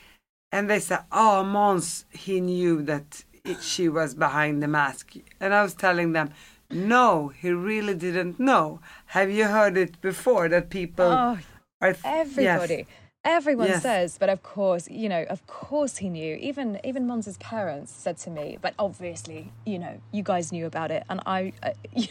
[0.51, 5.53] and they said, "Oh, Måns, he knew that it, she was behind the mask," and
[5.53, 6.31] I was telling them,
[6.71, 8.79] "No, he really didn't know."
[9.17, 11.37] Have you heard it before that people Oh,
[11.81, 12.75] are Everybody.
[12.75, 13.02] Yes.
[13.25, 13.83] Everyone Yes.
[13.83, 16.35] says, but of course, you know, of course he knew.
[16.35, 20.91] Even even Måns's parents said to me, but obviously, you know, you guys knew about
[20.91, 21.71] it, and I, uh,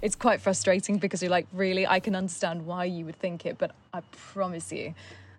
[0.00, 3.58] it's quite frustrating because you're like, really, I can understand why you would think it,
[3.58, 4.94] but I promise you,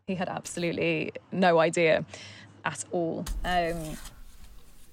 [0.05, 2.05] he had absolutely no idea
[2.63, 3.25] at all.
[3.43, 3.97] Um,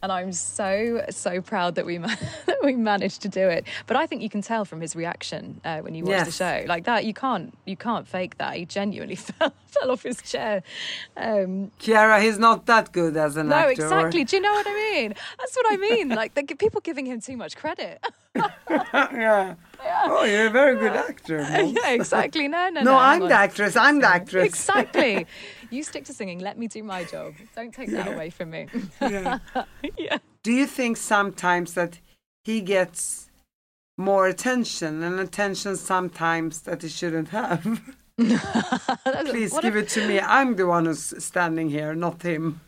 [0.03, 2.09] and I'm so so proud that we ma-
[2.47, 3.67] that we managed to do it.
[3.87, 6.65] But I think you can tell from his reaction uh, when you watch the show,
[6.67, 7.05] like that.
[7.05, 8.57] You can't you can't fake that.
[8.57, 10.62] He genuinely fell fell off his chair.
[11.17, 13.69] Um, Ciara, he's not that good as an no, actor.
[13.69, 14.25] or- exactly.
[14.25, 15.15] Do you know what I mean?
[15.38, 16.09] That's what I mean.
[16.09, 18.05] Like the, people giving him too much credit.
[18.35, 19.55] yeah.
[20.05, 21.38] Oh, you're a very good actor.
[21.41, 22.49] Yeah, exactly.
[22.49, 22.93] No, no, no.
[22.93, 23.77] No, I'm the actress.
[23.77, 24.45] I'm the actress.
[24.45, 25.27] Exactly.
[25.73, 26.39] You stick to singing.
[26.41, 27.35] Let me do my job.
[27.57, 28.67] Don't take that away from me.
[29.01, 29.39] Yeah.
[29.99, 30.19] yeah.
[30.43, 31.99] Do you think sometimes that
[32.45, 33.31] he gets
[33.97, 37.81] more attention and attention sometimes that he shouldn't have?
[38.19, 40.21] Please give a- it to me.
[40.21, 42.61] I'm the one who's standing here, not him.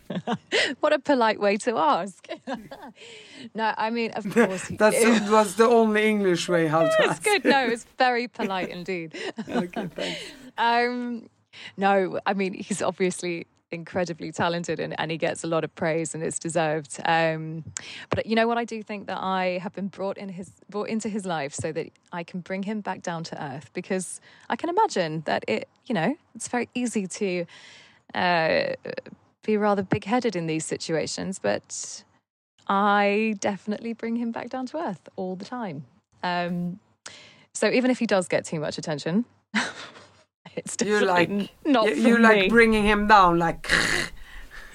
[0.81, 2.27] What a polite way to ask.
[3.55, 4.67] no, I mean, of course.
[4.69, 4.95] he- That
[5.31, 7.45] was the only English way how to it's good.
[7.45, 9.15] No, it's very polite indeed.
[9.49, 10.21] Okay, thanks.
[10.57, 11.29] Um,
[11.77, 16.15] no, I mean, he's obviously incredibly talented and, and he gets a lot of praise
[16.15, 17.01] and it's deserved.
[17.05, 17.65] Um,
[18.11, 18.57] but you know what?
[18.57, 21.73] I do think that I have been brought in his brought into his life so
[21.73, 25.69] that I can bring him back down to earth because I can imagine that it,
[25.87, 27.45] you know, it's very easy to
[28.15, 28.65] uh,
[29.45, 32.05] be rather big headed in these situations, but
[32.67, 35.85] I definitely bring him back down to earth all the time.
[36.23, 36.79] Um,
[37.53, 39.27] so even if he does get too much attention,
[40.57, 41.31] it's You like
[41.65, 43.69] not you, you like bringing him down, like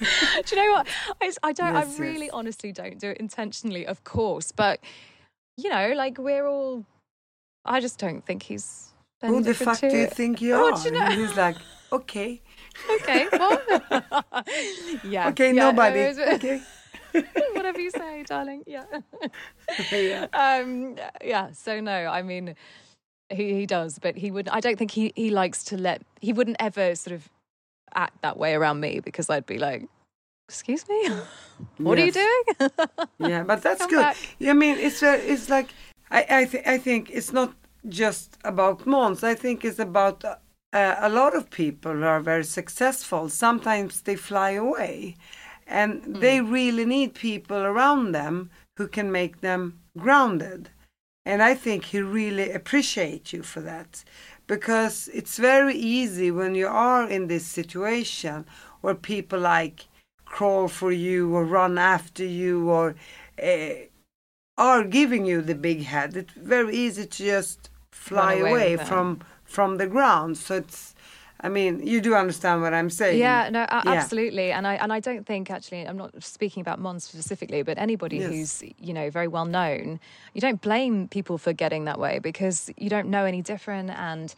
[0.00, 0.06] Do
[0.50, 0.86] you know what?
[1.20, 1.74] I, I don't.
[1.74, 2.30] Yes, I really, yes.
[2.32, 4.50] honestly, don't do it intentionally, of course.
[4.50, 4.80] But
[5.58, 6.86] you know, like we're all.
[7.66, 8.94] I just don't think he's.
[9.20, 10.78] who the fuck do you think you Oh, are?
[10.82, 11.56] you know- And he's like,
[11.92, 12.40] okay,
[12.94, 13.26] Okay.
[13.30, 13.60] Well,
[15.04, 15.28] yeah.
[15.28, 16.62] okay, yeah, nobody, it was- okay.
[17.54, 18.62] Whatever you say, darling.
[18.66, 18.84] Yeah.
[19.92, 20.26] Yeah.
[20.32, 22.54] um yeah so no i mean
[23.30, 26.32] he he does but he would i don't think he he likes to let he
[26.32, 27.28] wouldn't ever sort of
[27.94, 29.86] act that way around me because i'd be like
[30.48, 31.08] excuse me
[31.78, 32.42] what are you doing
[33.18, 34.00] yeah, but that's Come good.
[34.00, 34.16] back.
[34.46, 35.68] I mean, it's very, it's like
[36.10, 37.54] I I, th- I think it's not
[37.88, 39.22] just about Måns.
[39.22, 40.36] I think it's about uh,
[40.98, 43.28] a lot of people who are very successful.
[43.28, 45.16] Sometimes they fly away,
[45.66, 50.70] and they really need people around them who can make them grounded.
[51.26, 54.04] And I think he really appreciates you for that
[54.46, 58.46] because it's very easy when you are in this situation
[58.80, 59.86] where people like
[60.24, 62.94] crawl for you or run after you or
[63.42, 63.70] uh,
[64.56, 66.16] are giving you the big head.
[66.16, 70.38] It's very easy to just fly Run away away, from from the ground.
[70.38, 70.89] So it's,
[71.42, 73.18] I mean, you do understand what I'm saying.
[73.18, 73.92] yeah no a- Yeah.
[73.92, 77.78] absolutely and i and i don't think actually i'm not speaking about måns specifically but
[77.78, 78.30] anybody Yes.
[78.30, 80.00] who's you know very well known
[80.34, 84.34] you don't blame people for getting that way because you don't know any different and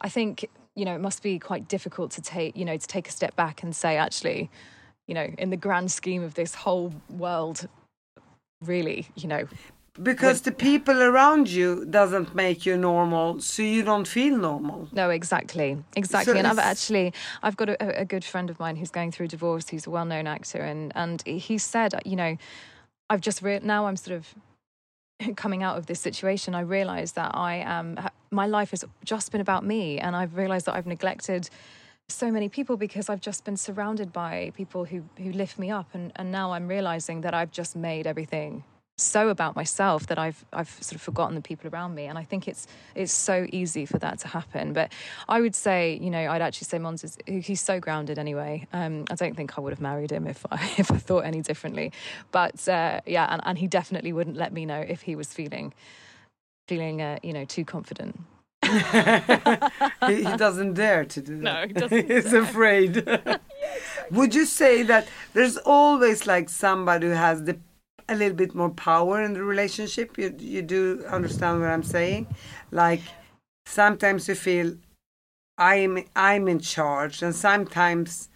[0.00, 3.08] i think you know it must be quite difficult to take you know to take
[3.08, 4.48] a step back and say actually
[5.06, 7.68] you know in the grand scheme of this whole world
[8.64, 9.44] really you know
[10.02, 14.88] Because the people around you doesn't make you normal, so you don't feel normal.
[14.92, 16.38] No, exactly, exactly.
[16.38, 19.68] and I've actually, I've got a, a good friend of mine who's going through divorce.
[19.68, 22.36] He's a well-known actor, and and he said, you know,
[23.10, 24.34] I've just re- now I'm sort of
[25.36, 26.54] coming out of this situation.
[26.54, 27.98] I realise that I am,
[28.30, 31.50] my life has just been about me, and I've realised that I've neglected
[32.08, 35.88] so many people because I've just been surrounded by people who who lift me up
[35.92, 38.64] and, and now I'm realizing that I've just made everything
[38.98, 42.06] so about myself that I've I've sort of forgotten the people around me.
[42.06, 44.72] And I think it's it's so easy for that to happen.
[44.72, 44.92] But
[45.28, 48.66] I would say you know I'd actually say Måns is he's so grounded anyway.
[48.72, 51.40] Um, I don't think I would have married him if I if I thought any
[51.42, 51.92] differently.
[52.32, 55.72] But uh, yeah and, and he definitely wouldn't let me know if he was feeling
[56.66, 58.20] feeling uh, you know too confident.
[60.06, 61.42] He, he doesn't dare to do that.
[61.42, 63.06] No, he doesn't He's afraid.
[64.10, 67.58] Would you say that there's always like somebody who has the
[68.08, 70.18] a little bit more power in the relationship?
[70.18, 72.26] You you do understand what I'm saying?
[72.70, 73.02] Like
[73.66, 74.76] sometimes you feel
[75.58, 78.28] I'm I'm in charge, and sometimes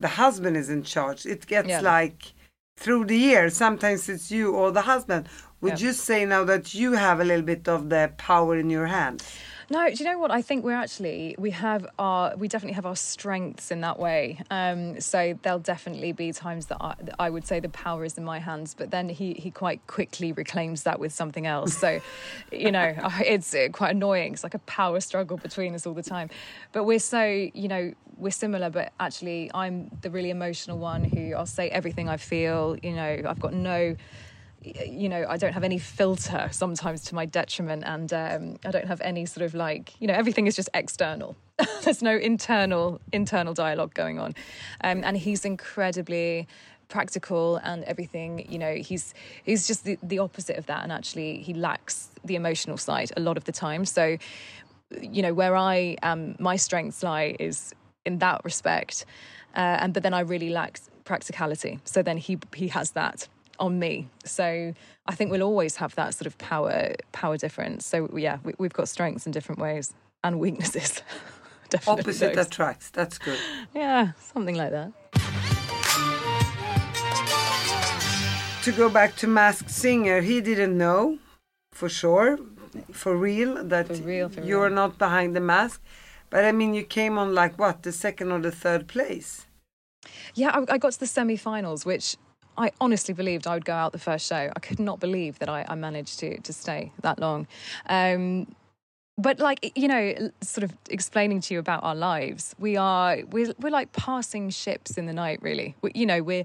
[0.00, 1.24] the husband is in charge.
[1.26, 1.80] It gets Yeah.
[1.80, 2.34] like
[2.78, 3.48] through the year.
[3.50, 5.28] Sometimes it's you or the husband.
[5.62, 5.86] Would Yeah.
[5.88, 9.22] you say now that you have a little bit of the power in your hands?
[9.68, 10.30] No, do you know what?
[10.30, 14.40] I think we're actually we have our we definitely have our strengths in that way.
[14.48, 18.16] Um, so there'll definitely be times that I, that I would say the power is
[18.16, 21.76] in my hands, but then he he quite quickly reclaims that with something else.
[21.76, 22.00] So,
[22.52, 24.34] you know, it's uh, quite annoying.
[24.34, 26.30] It's like a power struggle between us all the time.
[26.70, 31.34] But we're so you know we're similar, but actually I'm the really emotional one who
[31.34, 32.76] I'll say everything I feel.
[32.84, 33.96] You know, I've got no
[34.86, 38.86] you know, I don't have any filter sometimes to my detriment, and um, I don't
[38.86, 41.36] have any sort of like, you know, everything is just external.
[41.84, 44.34] There's no internal internal dialogue going on,
[44.82, 46.46] um, and he's incredibly
[46.88, 48.50] practical and everything.
[48.50, 52.34] You know, he's he's just the, the opposite of that, and actually he lacks the
[52.34, 53.84] emotional side a lot of the time.
[53.84, 54.18] So,
[55.00, 57.74] you know, where I um, my strengths lie is
[58.04, 59.04] in that respect,
[59.54, 61.78] uh, and but then I really lack practicality.
[61.84, 64.08] So then he he has that on me.
[64.24, 64.74] So
[65.06, 67.86] I think we'll always have that sort of power power difference.
[67.86, 71.02] So yeah, we, we've got strengths in different ways and weaknesses.
[71.70, 72.46] Definitely Opposite those.
[72.46, 72.90] attracts.
[72.90, 73.38] That's good.
[73.74, 74.92] Yeah, something like that.
[78.62, 81.18] to go back to Masked Singer, he didn't know
[81.72, 82.38] for sure,
[82.90, 84.74] for real, that For real, for you're real.
[84.74, 85.80] not behind the mask.
[86.30, 89.46] But I mean, you came on like what, the second or the third place?
[90.34, 92.16] Yeah, I, I got to the semi-finals, which
[92.58, 94.50] I honestly believed I would go out the first show.
[94.54, 97.46] I could not believe that I, I managed to to stay that long.
[97.88, 98.54] Um,
[99.18, 103.54] but like you know, sort of explaining to you about our lives, we are we're
[103.58, 105.40] we're like passing ships in the night.
[105.42, 106.44] Really, we, you know, we're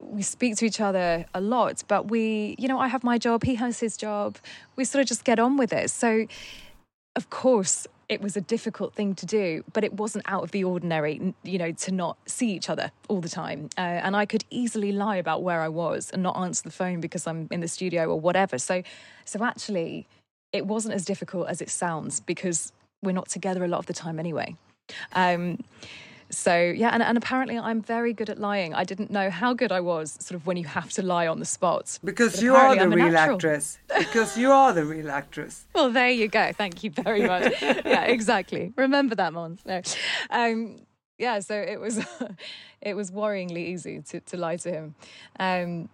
[0.00, 3.44] we speak to each other a lot, but we, you know, I have my job,
[3.44, 4.38] he has his job.
[4.76, 5.90] We sort of just get on with it.
[5.90, 6.26] So,
[7.16, 10.64] of course, it was a difficult thing to do, but it wasn't out of the
[10.64, 13.70] ordinary, you know, to not see each other all the time.
[13.78, 17.00] Uh, and I could easily lie about where I was and not answer the phone
[17.00, 18.58] because I'm in the studio or whatever.
[18.58, 18.82] So,
[19.24, 20.08] so actually,
[20.52, 23.92] it wasn't as difficult as it sounds because we're not together a lot of the
[23.92, 24.56] time anyway.
[25.12, 25.62] Um,
[26.30, 28.72] so yeah, and, and apparently I'm very good at lying.
[28.74, 31.38] I didn't know how good I was, sort of when you have to lie on
[31.40, 31.98] the spot.
[32.04, 33.78] Because But you are the I'm real actress.
[33.98, 35.66] Because you are the real actress.
[35.74, 36.52] Well, there you go.
[36.52, 37.52] Thank you very much.
[37.62, 38.72] yeah, exactly.
[38.76, 39.58] Remember that, Måns.
[39.66, 39.82] No.
[40.30, 40.76] Um,
[41.18, 42.04] yeah, so it was
[42.80, 44.94] it was worryingly easy to, to lie to him.
[45.38, 45.88] Um,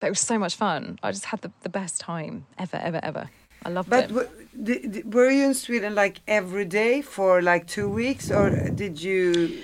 [0.00, 0.98] but it was so much fun.
[1.02, 3.30] I just had the, the best time ever, ever, ever.
[3.64, 4.92] I loved But it.
[4.92, 9.58] di- were you in Sweden like every day for like two weeks, or did you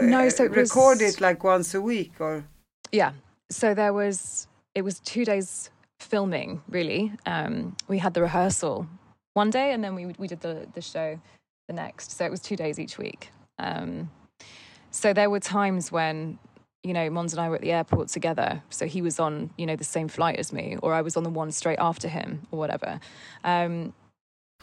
[0.00, 2.44] no, so it was- record like once a week, or
[2.92, 3.12] Yeah.
[3.50, 7.12] So there was it was two days filming really.
[7.26, 8.86] Um, we had the rehearsal
[9.34, 11.18] one day and then we we did the the show
[11.66, 12.12] the next.
[12.12, 13.30] So it was two days each week.
[13.58, 14.10] Um,
[14.90, 16.38] so there were times when
[16.82, 18.62] you know Måns and I were at the airport together.
[18.70, 21.24] So he was on you know the same flight as me, or I was on
[21.24, 23.00] the one straight after him, or whatever.
[23.44, 23.92] Um,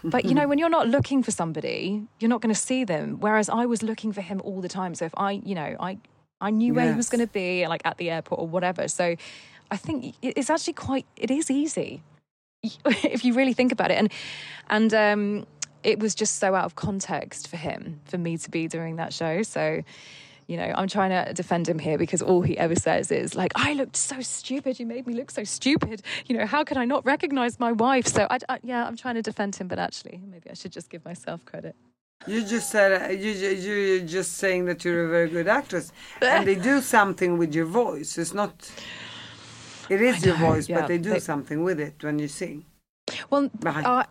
[0.03, 3.17] but you know, when you're not looking for somebody, you're not going to see them.
[3.19, 4.95] Whereas I was looking for him all the time.
[4.95, 5.97] So if I, you know, I
[6.41, 8.87] I knew where he was going to be, like at the airport or whatever.
[8.87, 9.15] So
[9.71, 11.05] I think it's actually quite.
[11.15, 12.03] It is easy
[12.63, 14.11] if you really think about it, and
[14.69, 15.47] and um,
[15.83, 19.13] it was just so out of context for him for me to be doing that
[19.13, 19.43] show.
[19.43, 19.83] So.
[20.47, 23.51] You know, I'm trying to defend him here because all he ever says is like,
[23.55, 24.79] "I looked so stupid.
[24.79, 26.03] You made me look so stupid.
[26.27, 29.15] You know, how could I not recognize my wife?" So, I, I, yeah, I'm trying
[29.15, 31.75] to defend him, but actually, maybe I should just give myself credit.
[32.27, 35.91] you just said uh, you you- you're just saying that you're a very good actress,
[36.21, 38.17] and they do something with your voice.
[38.21, 38.53] It's not.
[39.89, 42.27] It is I your voice, yeah, but they do they- something with it when you
[42.27, 42.65] sing.
[43.29, 44.03] Well, uh,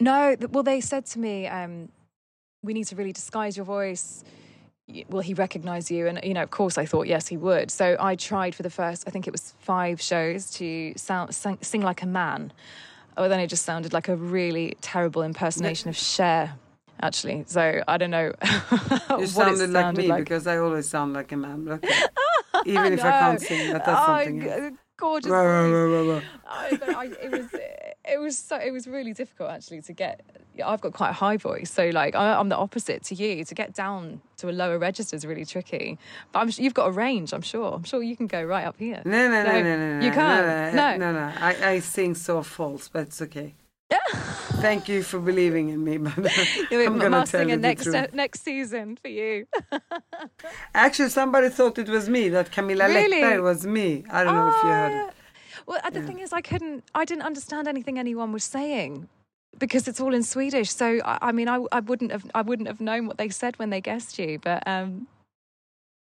[0.00, 0.36] no.
[0.52, 1.88] Well, they said to me, um,
[2.62, 4.24] "We need to really disguise your voice."
[5.08, 6.06] Will he recognize you?
[6.06, 7.70] And you know, of course, I thought yes, he would.
[7.70, 11.58] So I tried for the first, I think it was five shows, to sound sing,
[11.60, 12.52] sing like a man.
[13.16, 16.54] Oh, then it just sounded like a really terrible impersonation of Cher.
[17.00, 17.44] actually.
[17.48, 18.32] So I don't know
[19.08, 20.24] what You it sounded like me like.
[20.24, 21.80] because I always sound like a man.
[22.64, 24.48] Even if I can't sing, that does Oh, something.
[24.48, 24.72] else.
[24.98, 25.32] gorgeous.
[25.32, 27.46] I, I, it was
[28.06, 30.20] it was so it was really difficult actually to get.
[30.64, 33.44] I've got quite a high voice, so like I, I'm the opposite to you.
[33.44, 35.98] To get down to a lower register is really tricky.
[36.32, 37.74] But I'm, you've got a range, I'm sure.
[37.74, 39.02] I'm sure you can go right up here.
[39.04, 40.06] No, no, no, no, no, no.
[40.06, 40.74] You can't.
[40.74, 41.12] No, No.
[41.12, 41.32] no, no.
[41.38, 43.54] I, I sing so false, but it's okay.
[43.90, 43.98] Yeah.
[44.62, 46.16] Thank you for believing in me, but
[46.72, 48.14] I'm gonna tell sing you it the next truth.
[48.14, 49.46] next season for you.
[50.74, 52.28] Actually, somebody thought it was me.
[52.30, 53.22] That Camilla Really?
[53.22, 54.04] Läckberg was me.
[54.10, 55.14] I don't know if you heard Ah, it.
[55.66, 59.08] Well, uh, the thing is, I couldn't, I didn't understand anything anyone was saying
[59.58, 60.70] because it's all in Swedish.
[60.70, 63.58] So, I, I mean, I, I wouldn't have, I wouldn't have known what they said
[63.58, 64.38] when they guessed you.
[64.38, 65.08] But um,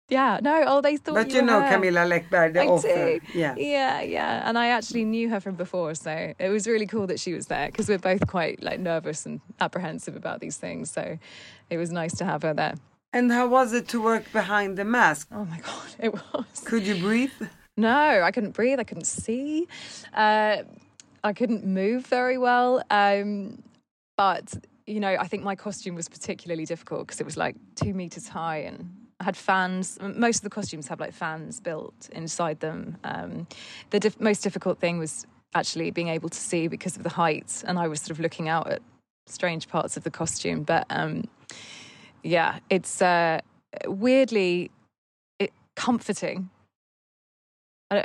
[0.09, 1.15] yeah, no, oh, they thought.
[1.15, 1.69] But you you know her.
[1.69, 2.87] Camilla Läckberg, the I author.
[2.87, 3.19] do.
[3.33, 3.55] Yeah.
[3.57, 4.47] yeah, yeah.
[4.47, 7.47] And I actually knew her from before, so it was really cool that she was
[7.47, 10.91] there because we're both quite like nervous and apprehensive about these things.
[10.91, 11.17] So
[11.71, 12.75] it was nice to have her there.
[13.13, 15.29] And how was it to work behind the mask?
[15.31, 16.45] Oh my god, it was.
[16.65, 17.31] Could you breathe?
[17.77, 18.79] No, I couldn't breathe.
[18.79, 19.67] I couldn't see.
[20.13, 20.57] Uh,
[21.23, 22.83] I couldn't move very well.
[22.89, 23.63] Um,
[24.17, 24.53] but
[24.85, 28.27] you know, I think my costume was particularly difficult because it was like two meters
[28.27, 29.97] high and I had fans.
[30.01, 32.97] Most of the costumes have like fans built inside them.
[33.03, 33.47] Um,
[33.89, 37.79] the most difficult thing was actually being able to see because of the height, and
[37.79, 38.81] I was sort of looking out at
[39.25, 40.63] strange parts of the costume.
[40.63, 41.23] But um,
[42.23, 43.39] yeah, it's uh,
[43.87, 44.69] weirdly
[45.39, 46.49] it, comforting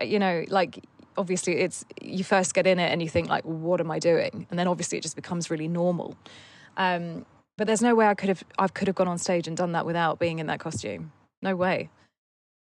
[0.03, 0.85] you know, like
[1.17, 4.47] obviously it's you first get in it and you think like, what am I doing?
[4.51, 6.17] And then obviously it just becomes really normal.
[6.77, 7.27] Um,
[7.59, 9.73] but there's no way I could have I could have gone on stage and done
[9.73, 11.13] that without being in that costume.
[11.43, 11.91] No way.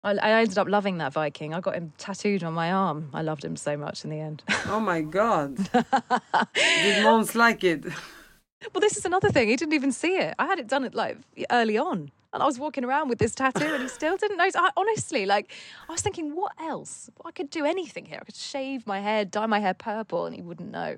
[0.03, 1.53] I, I ended up loving that Viking.
[1.55, 3.09] I got him tattooed on my arm.
[3.13, 4.43] I loved him so much in the end.
[4.67, 5.55] Oh my God.
[5.73, 7.85] Did Måns like it?
[7.85, 9.47] well, this is another thing.
[9.47, 10.33] He didn't even see it.
[10.39, 11.17] I had it done it like
[11.51, 12.11] early on.
[12.35, 14.57] And I was walking around with this tattoo and he still didn't notice.
[14.57, 15.53] I, honestly, like,
[15.87, 17.09] I was thinking, what else?
[17.23, 18.19] I could do anything here.
[18.21, 20.97] I could shave my hair, dye my hair purple, and he wouldn't know.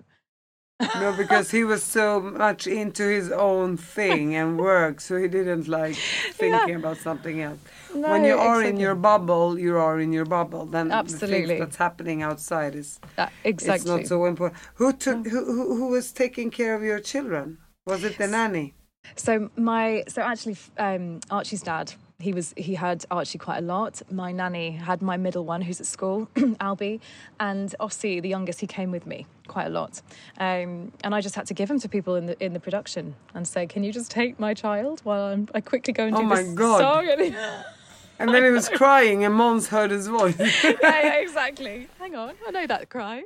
[0.95, 5.67] No, because he was so much into his own thing and work, so he didn't
[5.67, 7.59] like thinking about something else.
[7.93, 10.65] No, when you are in your bubble, you are in your bubble.
[10.65, 11.45] Then the Absolutely.
[11.45, 13.91] things that's happening outside is Uh, it's exactly.
[13.91, 14.59] not so important.
[14.75, 17.57] Who took who, who who was taking care of your children?
[17.85, 18.73] Was it the nanny?
[19.15, 24.01] So my so actually um, Archie's dad he was he had Archie quite a lot.
[24.11, 26.99] My nanny had my middle one who's at school, Albie,
[27.39, 30.01] and Ossie, the youngest, he came with me quite a lot.
[30.39, 33.13] Um, and I just had to give him to people in the in the production
[33.35, 36.21] and say, "Can you just take my child while I'm, I quickly go and Oh
[36.21, 36.79] do my this God.
[36.79, 37.35] song?" And he-
[38.19, 40.39] And then he was crying, and Måns heard his voice.
[40.39, 41.87] yeah, yeah, exactly.
[41.99, 43.25] Hang on, I know that cry,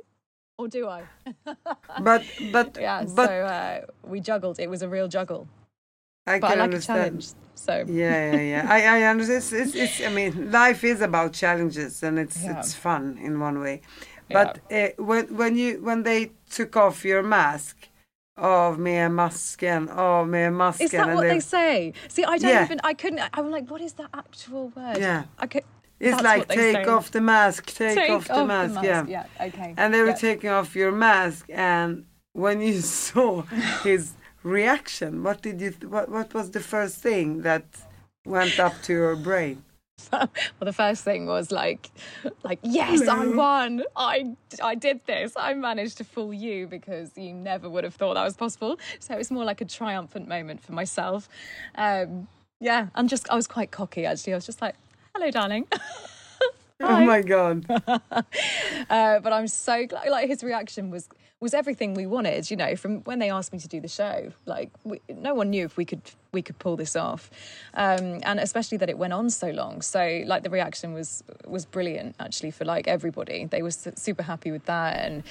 [0.58, 1.04] or do I?
[1.98, 3.04] but but Yeah.
[3.04, 4.60] but so uh, we juggled.
[4.60, 5.48] It was a real juggle,
[6.26, 6.98] I but I can like understand.
[6.98, 7.26] a challenge.
[7.54, 8.66] So Yeah, yeah, yeah.
[8.68, 9.38] I, I understand.
[9.38, 12.58] It's, it's, it's, I mean, life is about challenges, and it's Yeah.
[12.58, 13.82] it's fun in one way.
[14.30, 17.76] But uh, when when you when they took off your mask,
[18.38, 21.92] av med masken, av med masken, Is that and what they- say?
[22.08, 22.64] See, I don't Yeah.
[22.64, 22.80] even.
[22.82, 23.20] I couldn't.
[23.34, 24.98] I was like, what is the actual word?
[24.98, 25.24] Yeah.
[25.38, 25.64] I could.
[26.00, 26.84] It's like take say.
[26.84, 29.04] off the mask, take, Take off the mask, yeah.
[29.06, 29.26] Yeah.
[29.40, 29.74] Okay.
[29.76, 30.14] And they were yeah.
[30.28, 33.42] taking off your mask, and when you saw
[33.84, 35.72] his reaction, what did you?
[35.88, 37.64] What what was the first thing that
[38.24, 39.64] went up to your brain?
[40.12, 40.28] well,
[40.60, 41.90] the first thing was like,
[42.42, 43.84] like yes, I won.
[43.96, 45.32] I I did this.
[45.36, 48.78] I managed to fool you because you never would have thought that was possible.
[48.98, 51.28] So it was more like a triumphant moment for myself.
[51.74, 52.28] Um,
[52.60, 54.32] yeah, and just I was quite cocky actually.
[54.32, 54.74] I was just like,
[55.14, 55.66] hello, darling.
[56.82, 57.64] Oh my god!
[58.90, 60.08] Uh, but I'm so glad.
[60.08, 61.08] Like his reaction was
[61.42, 62.50] was everything we wanted.
[62.50, 65.50] You know, from when they asked me to do the show, like we, no one
[65.50, 67.30] knew if we could we could pull this off,
[67.74, 69.82] um, and especially that it went on so long.
[69.82, 73.44] So like the reaction was was brilliant actually for like everybody.
[73.46, 75.24] They were super happy with that, and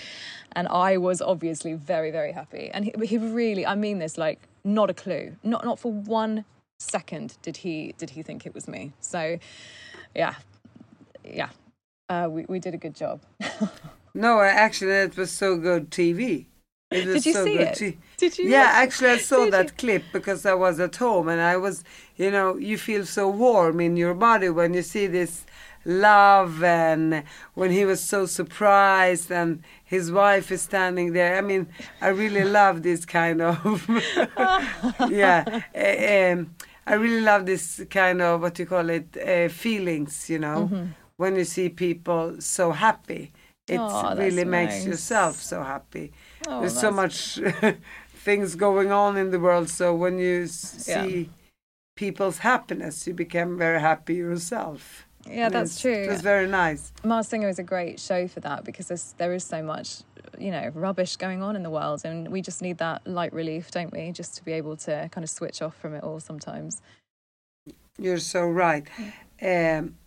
[0.51, 2.69] and I was obviously very very happy.
[2.73, 6.43] And he, he really, I mean this, like not a clue, not not for one
[6.77, 8.91] second did he did he think it was me.
[8.99, 9.39] So
[10.13, 10.35] yeah,
[11.23, 11.49] yeah.
[12.09, 13.21] Uh, we, we did a good job.
[14.13, 16.47] No, actually, it was so good TV.
[16.91, 17.73] It was Did you so see good it?
[17.73, 19.77] t- Did you Yeah, actually, I saw that you?
[19.77, 21.83] clip because I was at home and I was,
[22.17, 25.45] you know, you feel so warm in your body when you see this
[25.85, 31.37] love and when he was so surprised and his wife is standing there.
[31.37, 31.67] I mean,
[32.01, 33.87] I really love this kind of,
[35.03, 35.45] yeah.
[35.75, 36.55] um,
[36.85, 40.93] I really love this kind of what you call it uh, feelings, you know, Mm-hmm.
[41.17, 43.31] when you see people so happy.
[43.71, 44.85] It that's really makes nice.
[44.85, 46.11] yourself so happy.
[46.47, 47.39] Oh, There's so much
[48.13, 49.69] things going on in the world.
[49.69, 51.03] So when you s- Yeah.
[51.03, 51.29] see
[51.95, 55.05] people's happiness, you become very happy yourself.
[55.27, 55.91] Yeah, And that's true.
[55.91, 56.91] It was very nice.
[57.03, 60.01] Masked Singer is a great show for that because there is so much,
[60.39, 63.69] you know, rubbish going on in the world, and we just need that light relief,
[63.71, 64.11] don't we?
[64.11, 66.81] Just to be able to kind of switch off from it all sometimes.
[67.99, 68.87] You're so right.
[69.41, 69.97] Um,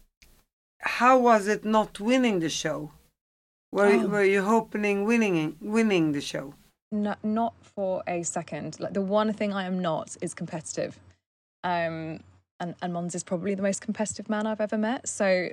[0.81, 2.91] how was it not winning the show?
[3.75, 4.07] Were you, Oh.
[4.07, 6.55] were you hoping winning winning the show?
[6.93, 8.79] No, not for a second.
[8.79, 11.01] Like the one thing I am not is competitive.
[11.64, 12.20] Um,
[12.61, 15.09] and and Måns is probably the most competitive man I've ever met.
[15.09, 15.49] So,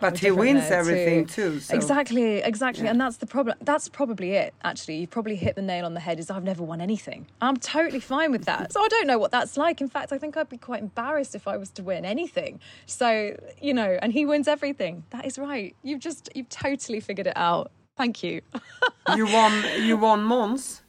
[0.00, 1.60] But he wins everything too.
[1.60, 1.74] So.
[1.74, 2.90] Exactly, exactly, Yeah.
[2.90, 3.56] and that's the problem.
[3.60, 4.52] That's probably it.
[4.64, 6.18] Actually, you've probably hit the nail on the head.
[6.18, 7.26] Is I've never won anything.
[7.40, 8.72] I'm totally fine with that.
[8.72, 9.80] So I don't know what that's like.
[9.80, 12.58] In fact, I think I'd be quite embarrassed if I was to win anything.
[12.86, 15.04] So you know, and he wins everything.
[15.10, 15.76] That is right.
[15.84, 17.70] You've just you've totally figured it out.
[17.96, 18.40] Thank you.
[19.16, 19.64] you won.
[19.80, 20.80] You won Måns.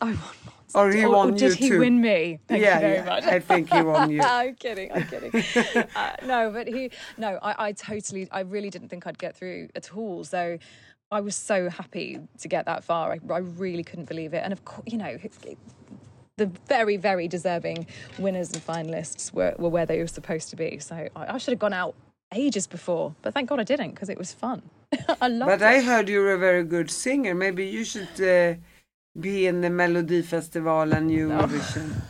[0.00, 0.18] I won.
[0.74, 1.78] Or he or, won or did you he too.
[1.80, 2.38] win me?
[2.46, 3.04] Thank yeah, you very yeah.
[3.04, 3.24] much.
[3.24, 4.20] I think he won you.
[4.24, 4.92] I'm kidding.
[4.92, 5.32] I'm kidding.
[5.96, 6.90] uh, no, but he.
[7.18, 8.28] No, I, I totally.
[8.30, 10.24] I really didn't think I'd get through at all.
[10.24, 10.58] So.
[11.12, 13.10] I was so happy to get that far.
[13.10, 14.42] I, I really couldn't believe it.
[14.44, 15.18] And of course, you know,
[16.40, 17.86] the very, very deserving
[18.18, 20.78] winners and finalists were, were where they were supposed to be.
[20.78, 21.94] So I, I should have gone out
[22.32, 24.62] ages before, but thank God I didn't because it was fun.
[25.20, 25.66] I loved But it.
[25.66, 27.34] I heard you're a very good singer.
[27.34, 28.54] Maybe you should uh,
[29.18, 32.00] be in the Melody Festival and Eurovision.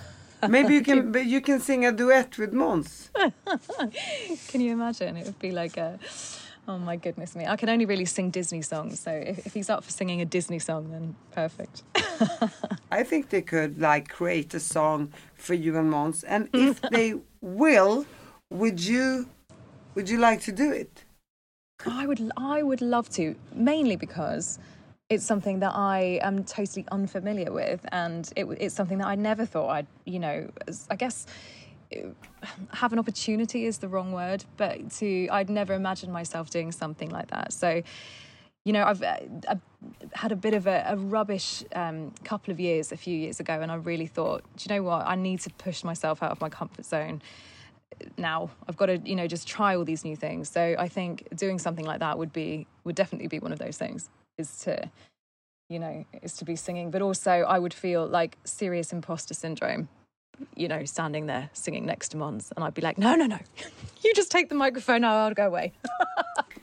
[0.49, 1.13] Maybe you can.
[1.13, 3.09] But you can sing a duet with Måns.
[4.49, 5.17] Can you imagine?
[5.17, 5.99] It would be like a.
[6.69, 7.47] Oh my goodness me.
[7.47, 9.01] I can only really sing Disney songs.
[9.01, 11.83] So if, if he's up for singing a Disney song, then perfect.
[12.93, 16.23] I think they could like create a song for you and Måns.
[16.27, 18.07] And if they will,
[18.51, 19.29] would you?
[19.95, 21.05] Would you like to do it?
[21.87, 24.59] I would, I would love to, mainly because
[25.11, 29.45] it's something that I am totally unfamiliar with, and it, it's something that I never
[29.45, 30.49] thought I'd, you know,
[30.89, 31.27] I guess
[31.93, 32.11] uh,
[32.73, 37.11] have an opportunity is the wrong word, but to I'd never imagined myself doing something
[37.11, 37.53] like that.
[37.53, 37.83] So,
[38.65, 39.17] you know, I've, uh,
[39.49, 39.61] I've
[40.13, 43.61] had a bit of a, a rubbish um, couple of years, a few years ago,
[43.61, 45.09] and I really thought, do you know what?
[45.09, 47.21] I need to push myself out of my comfort zone
[48.17, 51.27] now i've got to you know just try all these new things so i think
[51.37, 54.09] doing something like that would be would definitely be one of those things
[54.39, 54.91] is to
[55.69, 59.89] you know is to be singing but also i would feel like serious imposter syndrome
[60.57, 63.39] you know standing there singing next to mons and i'd be like no no no
[64.03, 65.73] you just take the microphone now i'll go away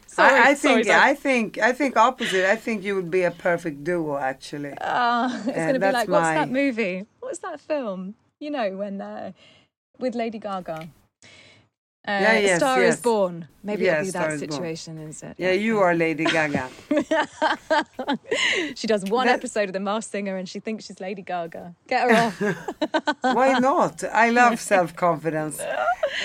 [0.08, 0.88] Sorry, I, I sorry, think.
[0.88, 1.12] sorry.
[1.12, 1.58] I think.
[1.60, 2.50] I think opposite.
[2.50, 4.74] I think you would be a perfect duo, actually.
[4.82, 7.06] Ah, it's going to be like, what's my- that movie?
[7.20, 8.16] What's that film?
[8.40, 9.34] You know, when uh,
[10.00, 10.90] with Lady Gaga.
[12.08, 12.96] Uh, Yeah, yes, Star yes.
[12.96, 13.48] is Born.
[13.64, 15.36] Maybe Yeah, it'll be that situation, is it?
[15.38, 16.70] Yeah, you are Lady Gaga.
[18.76, 21.76] She does one That- episode of The Masked Singer and she thinks she's Lady Gaga.
[21.88, 22.40] Get her off.
[23.36, 24.04] Why not?
[24.06, 25.60] I love self confidence.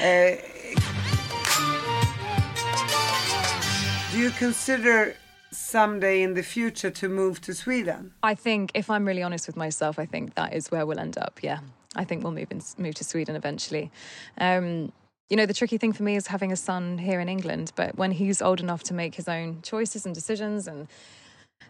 [0.03, 0.37] Uh,
[4.13, 5.17] do you consider
[5.51, 8.13] someday in the future to move to Sweden?
[8.23, 11.19] I think, if I'm really honest with myself, I think that is where we'll end
[11.19, 11.41] up.
[11.43, 11.61] Yeah,
[11.97, 13.91] I think we'll move in, move to Sweden eventually.
[14.39, 14.93] Um,
[15.29, 17.73] you know, the tricky thing for me is having a son here in England.
[17.75, 20.89] But when he's old enough to make his own choices and decisions, and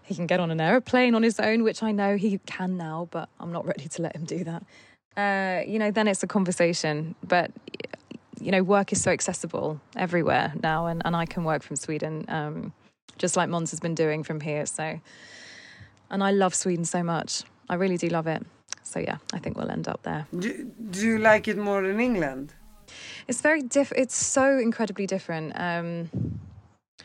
[0.02, 3.08] he can get on an aeroplane on his own, which I know he can now,
[3.10, 4.64] but I'm not ready to let him do that.
[5.16, 7.14] Uh, you know, then it's a conversation.
[7.22, 7.50] But
[8.40, 12.24] you know, work is so accessible everywhere now, and, and I can work from Sweden,
[12.28, 12.72] um,
[13.16, 14.66] just like Måns has been doing from here.
[14.66, 15.00] So,
[16.10, 17.44] and I love Sweden so much.
[17.68, 18.44] I really do love it.
[18.82, 20.26] So yeah, I think we'll end up there.
[20.36, 22.52] Do, do you like it more than England?
[23.28, 23.92] It's very diff.
[23.96, 25.52] It's so incredibly different.
[25.56, 26.10] Um,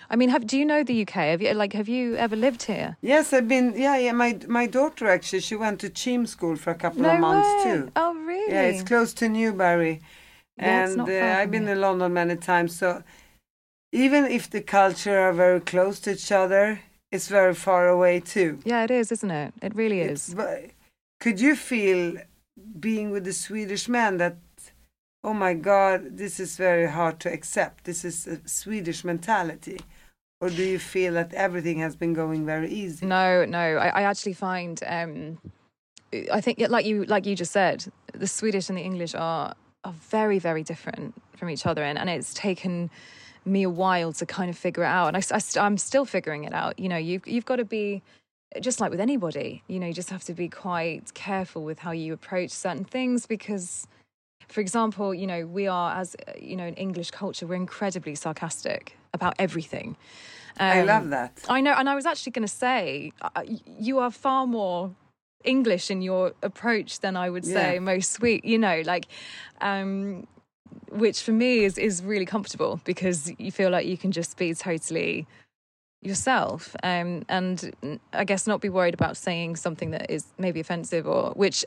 [0.09, 1.13] I mean, have, do you know the UK?
[1.13, 2.97] Have you like have you ever lived here?
[3.01, 3.73] Yes, I've been.
[3.75, 4.13] Yeah, yeah.
[4.13, 7.71] My my daughter actually, she went to Cheam School for a couple of months way.
[7.71, 7.91] too.
[7.95, 8.53] Oh really?
[8.53, 10.01] Yeah, it's close to Newbury,
[10.57, 12.75] Yeah, it's and uh, I've been in London many times.
[12.77, 13.03] So
[13.91, 16.79] even if the culture are very close to each other,
[17.11, 18.59] it's very far away too.
[18.65, 19.53] Yeah, it is, isn't it?
[19.61, 20.33] It really is.
[20.33, 20.71] But
[21.19, 22.17] could you feel
[22.79, 24.37] being with the Swedish man that,
[25.27, 27.83] oh my God, this is very hard to accept?
[27.83, 29.81] This is a Swedish mentality.
[30.39, 33.05] Or do you feel that everything has been going very easy?
[33.05, 33.75] No, no.
[33.75, 35.37] I, I actually find um,
[36.31, 39.53] I think like you like you just said, the Swedish and the English are
[39.83, 42.89] are very very different from each other, and, and it's taken
[43.43, 46.53] me a while to kind of figure it out, and I, i'm still figuring it
[46.53, 46.79] out.
[46.79, 48.01] You know, you've you've got to be
[48.61, 49.63] just like with anybody.
[49.67, 53.25] You know, you just have to be quite careful with how you approach certain things
[53.25, 53.87] because.
[54.47, 58.15] For example, you know, we are, as uh, you know, in English culture, we're incredibly
[58.15, 59.97] sarcastic about everything.
[60.59, 61.33] I Um, love that.
[61.49, 64.95] I know, and I was actually going to say, uh, you are far more
[65.43, 67.79] English in your approach than I would say Yeah.
[67.79, 68.43] most sweet.
[68.45, 69.07] You know, like,
[69.61, 70.27] um,
[70.89, 74.53] which for me is is really comfortable because you feel like you can just be
[74.53, 75.25] totally
[76.01, 77.75] yourself um, and
[78.13, 81.65] I guess not be worried about saying something that is maybe offensive or which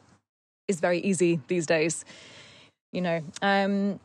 [0.68, 2.04] is very easy these days.
[2.92, 4.00] You know, um,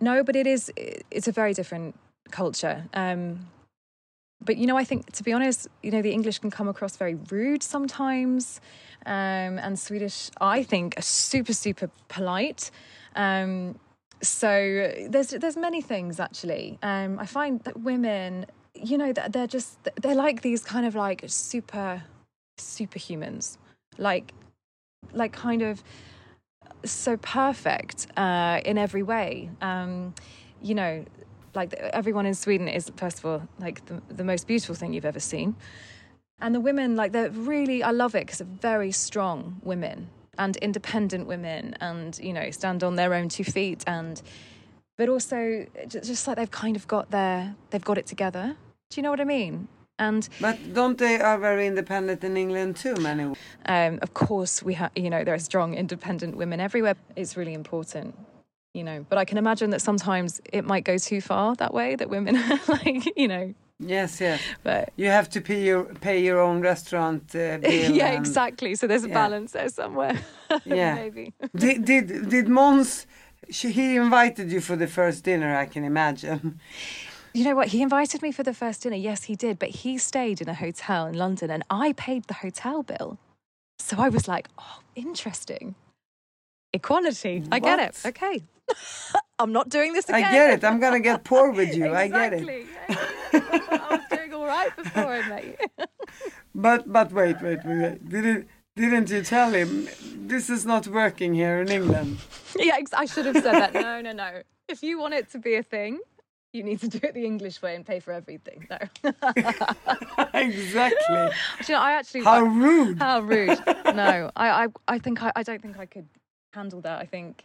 [0.00, 0.72] no, but it is.
[0.76, 1.94] It's a very different
[2.30, 2.84] culture.
[2.94, 3.48] Um,
[4.42, 6.96] but you know, I think to be honest, you know, the English can come across
[6.96, 8.60] very rude sometimes,
[9.06, 12.70] um, and Swedish, I think, are super super polite.
[13.16, 13.78] Um,
[14.22, 16.78] so there's there's many things actually.
[16.82, 20.94] Um, I find that women, you know, that they're just they're like these kind of
[20.94, 22.02] like super
[22.58, 23.58] superhumans,
[23.98, 24.32] like
[25.12, 25.82] like kind of
[26.84, 29.50] so perfect uh, in every way.
[29.60, 30.14] Um,
[30.62, 31.04] you know,
[31.54, 35.04] like everyone in Sweden is first of all like the, the most beautiful thing you've
[35.04, 35.56] ever seen,
[36.40, 40.08] and the women like they're really I love it because they're very strong women
[40.38, 44.22] and independent women, and you know stand on their own two feet, and
[44.96, 48.56] but also ju- just like they've kind of got their they've got it together.
[48.90, 49.68] Do you know what I mean?
[50.00, 52.94] And But don't they are very independent in England too?
[52.96, 53.24] Many.
[53.66, 56.96] um, of course, we have, you know, there are strong, independent women everywhere.
[57.16, 58.14] It's really important,
[58.74, 59.04] you know.
[59.10, 62.36] But I can imagine that sometimes it might go too far that way, that women
[62.50, 64.40] are like, you know, Yes, yes.
[64.62, 67.92] but You have to pay your pay your own restaurant uh, bill.
[67.96, 68.74] yeah, and- exactly.
[68.74, 69.14] So there's a yeah.
[69.22, 70.18] balance there somewhere.
[70.64, 70.94] Yeah.
[70.94, 71.32] Maybe.
[71.56, 73.06] did did did Måns?
[73.50, 75.56] She, he invited you for the first dinner.
[75.64, 76.60] I can imagine.
[77.32, 77.68] You know what?
[77.68, 78.96] He invited me for the first dinner.
[78.96, 79.58] Yes, he did.
[79.58, 83.18] But he stayed in a hotel in London and I paid the hotel bill.
[83.78, 85.74] So I was like, oh, interesting.
[86.72, 87.44] Equality.
[87.50, 88.00] I get it.
[88.04, 88.42] Okay.
[89.38, 90.24] I'm not doing this again.
[90.24, 90.64] I get it.
[90.64, 91.92] I'm gonna get poor with you.
[91.94, 92.66] I get it.
[93.32, 95.86] I was doing all right before I met you.
[96.54, 97.78] But but wait wait wait.
[97.78, 98.08] wait.
[98.08, 102.18] Didn't didn't you tell him this is not working here in England?
[102.56, 103.74] yeah, I should have said that.
[103.74, 104.42] No, no, no.
[104.68, 105.98] If you want it to be a thing,
[106.52, 108.66] you need to do it the English way and pay for everything.
[108.70, 108.78] No.
[110.34, 111.16] exactly.
[111.68, 112.24] You know, I actually.
[112.24, 112.98] How I- rude.
[112.98, 113.58] How rude.
[113.94, 116.06] No, I, I, I think I, I don't think I could
[116.52, 117.00] handle that.
[117.00, 117.42] I think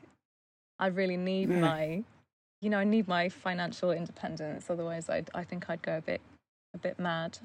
[0.80, 1.60] I really need Yeah.
[1.60, 2.04] my,
[2.62, 4.70] you know, I need my financial independence.
[4.70, 6.22] Otherwise, I, I think I'd go a bit,
[6.76, 7.40] a bit mad.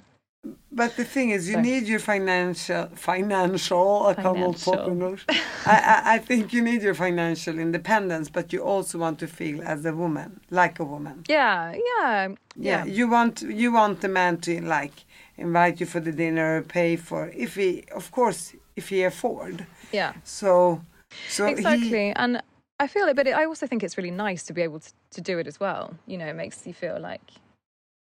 [0.73, 4.07] But the thing is, you need your financial financial.
[4.07, 4.89] I can't talk Financial.
[4.89, 5.27] English.
[5.67, 9.85] I, I think you need your financial independence, but you also want to feel as
[9.85, 11.25] a woman, like a woman.
[11.29, 15.05] Yeah, yeah, Yeah, you want you want the man to like
[15.37, 19.67] invite you for the dinner, pay for if he, of course, if he afford.
[19.93, 20.13] yeah.
[20.25, 20.81] So,
[21.29, 22.41] so he- exactly and
[22.79, 24.93] i feel it but it, i also think it's really nice to be able to,
[25.11, 27.21] to do it as well you know it makes you feel like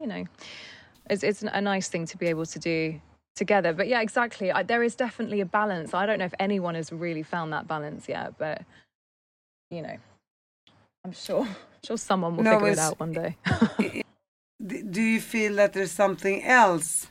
[0.00, 0.24] you know
[1.10, 3.00] it's, it's a nice thing to be able to do
[3.36, 3.72] together.
[3.72, 4.50] But yeah exactly.
[4.52, 5.92] I, there is definitely a balance.
[5.94, 8.62] I don't know if anyone has really found that balance yet but
[9.70, 9.96] you know
[11.04, 11.46] i'm sure
[11.86, 13.36] sure someone will No, figure it out one day.
[14.92, 17.06] do you feel that there's something else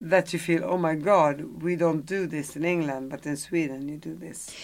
[0.00, 3.88] that you feel, oh my God, we don't do this in England, but in Sweden
[3.88, 4.54] you do this?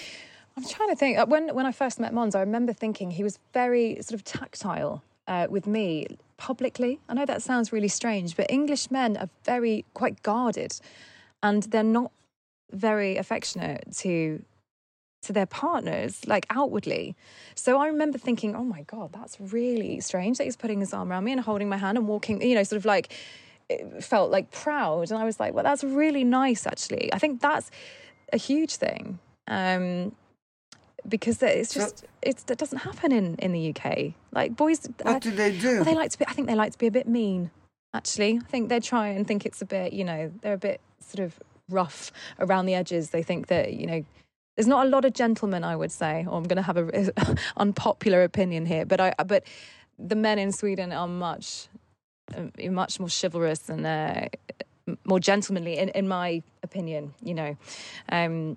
[0.56, 1.18] I'm trying to think.
[1.18, 4.24] Uh, When when I first met Måns, I remember thinking he was very sort of
[4.24, 6.06] tactile uh, with me
[6.40, 6.98] publicly.
[7.08, 10.72] I know that sounds really strange, but English men are very quite guarded,
[11.42, 12.10] and they're not
[12.72, 14.42] very affectionate to
[15.22, 17.14] to their partners, like outwardly.
[17.54, 21.10] So I remember thinking, oh my god, that's really strange that he's putting his arm
[21.10, 22.40] around me and holding my hand and walking.
[22.42, 23.12] You know, sort of like
[23.68, 27.12] it felt like proud, and I was like, well, that's really nice, actually.
[27.12, 27.70] I think that's
[28.32, 29.18] a huge thing.
[29.46, 30.16] Um,
[31.08, 34.14] because it's So- just it's that doesn't happen in in the UK.
[34.32, 35.76] Like boys, What uh, do they do?
[35.76, 36.24] well, they like to be.
[36.26, 37.50] I think they like to be a bit mean.
[37.92, 39.92] Actually, I think they try and think it's a bit.
[39.92, 41.38] You know, they're a bit sort of
[41.68, 43.10] rough around the edges.
[43.10, 44.04] They think that you know.
[44.56, 46.26] There's not a lot of gentlemen, I would say.
[46.28, 49.44] Or I'm going to have a unpopular opinion here, but I but
[49.98, 51.68] the men in Sweden are much
[52.36, 54.28] uh, much more chivalrous and uh,
[55.04, 57.14] more gentlemanly, in, in my opinion.
[57.22, 57.56] You know,
[58.10, 58.56] um,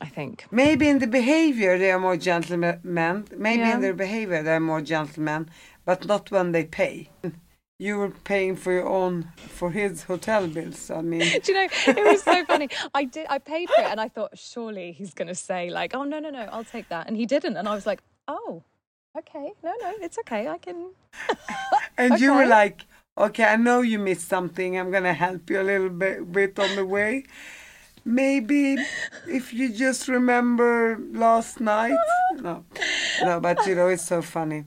[0.00, 0.46] I think.
[0.50, 2.80] Maybe in the behavior they are more gentlemen.
[2.84, 3.74] Maybe Yeah.
[3.74, 5.50] in their behavior they are more gentlemen,
[5.84, 7.10] but not when they pay.
[7.80, 10.90] You were paying for your own for his hotel bills.
[10.90, 12.68] I mean, Do you know, it was so funny.
[12.92, 15.94] I did, I paid for it, and I thought surely he's going to say like,
[15.94, 18.64] "Oh no, no, no, I'll take that," and he didn't, and I was like, "Oh,
[19.16, 20.90] okay, no, no, it's okay, I can."
[21.96, 22.84] and you were like,
[23.16, 24.78] okay, I know you missed something.
[24.78, 27.24] I'm gonna help you a little bit, bit on the way.
[28.08, 28.78] Maybe
[29.26, 31.98] if you just remember last night.
[32.36, 32.64] No,
[33.22, 34.64] no, but you know it's so funny.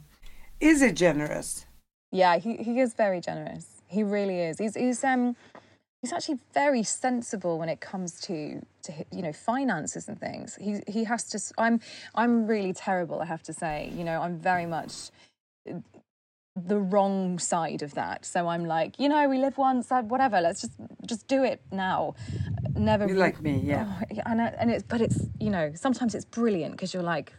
[0.60, 1.66] Is it generous?
[2.12, 3.82] Yeah, he he is very generous.
[3.88, 4.60] He really is.
[4.60, 5.36] He's he's um
[6.04, 10.56] he's actually very sensible when it comes to to you know finances and things.
[10.62, 11.40] He he has to.
[11.58, 11.80] I'm
[12.14, 13.22] I'm really terrible.
[13.22, 13.92] I have to say.
[13.98, 15.10] You know, I'm very much
[16.56, 18.26] the wrong side of that.
[18.26, 20.42] So I'm like, you know, we live once, uh, whatever.
[20.42, 20.74] Let's just
[21.06, 22.16] just do it now.
[22.76, 23.08] Never.
[23.08, 24.00] You like me, yeah.
[24.02, 27.34] Oh, and I- and it's but it's you know sometimes it's brilliant because you're like,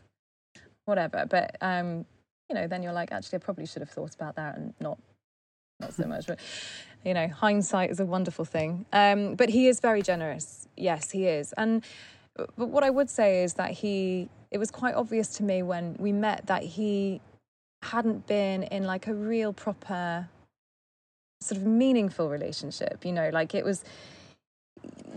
[0.86, 1.26] whatever.
[1.28, 2.06] But um,
[2.48, 4.98] you know, then you're like, actually, I probably should have thought about that and not
[5.80, 6.26] not so much.
[6.26, 6.38] But
[7.04, 8.86] you know, hindsight is a wonderful thing.
[8.92, 10.68] Um, but he is very generous.
[10.76, 11.52] Yes, he is.
[11.58, 11.84] And
[12.56, 14.30] but what I would say is that he.
[14.50, 17.22] It was quite obvious to me when we met that he
[17.82, 20.28] hadn't been in like a real proper
[21.40, 23.04] sort of meaningful relationship.
[23.04, 23.84] You know, like it was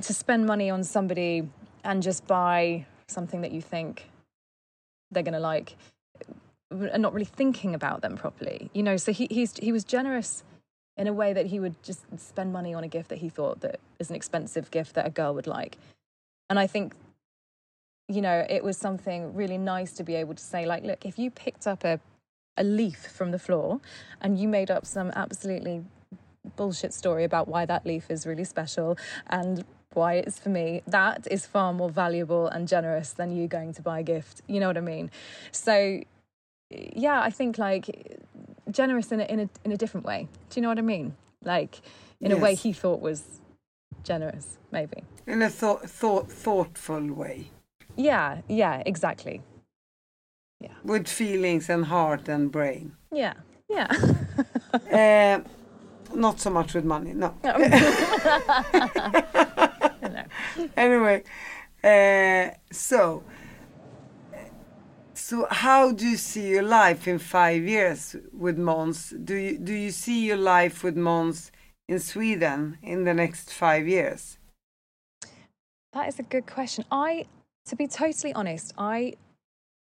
[0.02, 1.48] to spend money on somebody
[1.84, 4.10] and just buy something that you think
[5.12, 5.76] they're going to like
[6.72, 10.44] and not really thinking about them properly you know so he he's he was generous
[10.98, 13.62] in a way that he would just spend money on a gift that he thought
[13.62, 15.78] that is an expensive gift that a girl would like
[16.50, 16.94] and i think
[18.08, 21.20] you know it was something really nice to be able to say like look if
[21.20, 22.00] you picked up a
[22.58, 23.80] a leaf from the floor
[24.22, 25.84] and you made up some absolutely
[26.56, 28.98] bullshit story about why that leaf is really special
[29.28, 33.74] and why it's for me that is far more valuable and generous than you going
[33.74, 34.42] to buy a gift.
[34.48, 35.10] You know what i mean?
[35.52, 36.02] So
[36.70, 38.20] yeah i think like
[38.72, 40.28] generous in a in a, in a different way.
[40.50, 41.16] Do you know what i mean?
[41.44, 41.82] Like
[42.22, 43.42] in a way he thought was
[44.04, 45.04] generous maybe.
[45.26, 47.50] In a thought, thought, thoughtful way,
[47.96, 49.42] yeah yeah exactly
[50.84, 52.96] with feelings and heart and brain.
[53.12, 53.34] yeah
[53.70, 53.88] yeah
[54.92, 55.40] Uh,
[56.14, 57.34] not so much with money, no.
[60.78, 61.24] anyway,
[61.84, 63.24] uh, so
[65.14, 69.14] so how do you see your life in five years with Måns?
[69.26, 71.52] Do you do you see your life with Måns
[71.88, 74.38] in Sweden in the next five years?
[75.94, 76.84] That is a good question.
[76.92, 77.26] I,
[77.68, 79.14] to be totally honest, I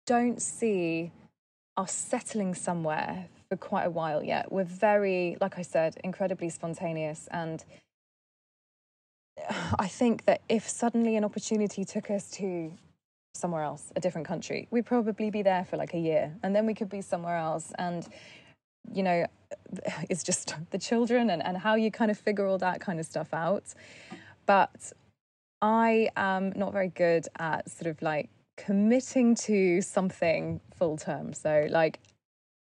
[0.06, 1.12] don't see
[1.76, 4.50] us settling somewhere for quite a while yet.
[4.50, 7.28] We're very, like I said, incredibly spontaneous.
[7.30, 7.64] And
[9.78, 12.72] I think that if suddenly an opportunity took us to
[13.34, 16.66] somewhere else, a different country, we'd probably be there for like a year and then
[16.66, 17.72] we could be somewhere else.
[17.78, 18.06] And,
[18.92, 19.26] you know,
[20.08, 23.06] it's just the children and, and how you kind of figure all that kind of
[23.06, 23.74] stuff out.
[24.46, 24.92] But
[25.60, 31.32] I am not very good at sort of like committing to something full term.
[31.32, 32.00] So, like,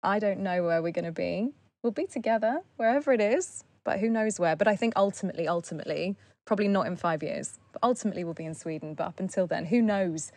[0.03, 1.51] I don't know where we're going to be.
[1.83, 4.57] We'll be together wherever it is, but who knows where.
[4.57, 8.55] But I think ultimately, ultimately, probably not in five years, but ultimately we'll be in
[8.55, 8.95] Sweden.
[8.95, 10.33] But up until then, who knows?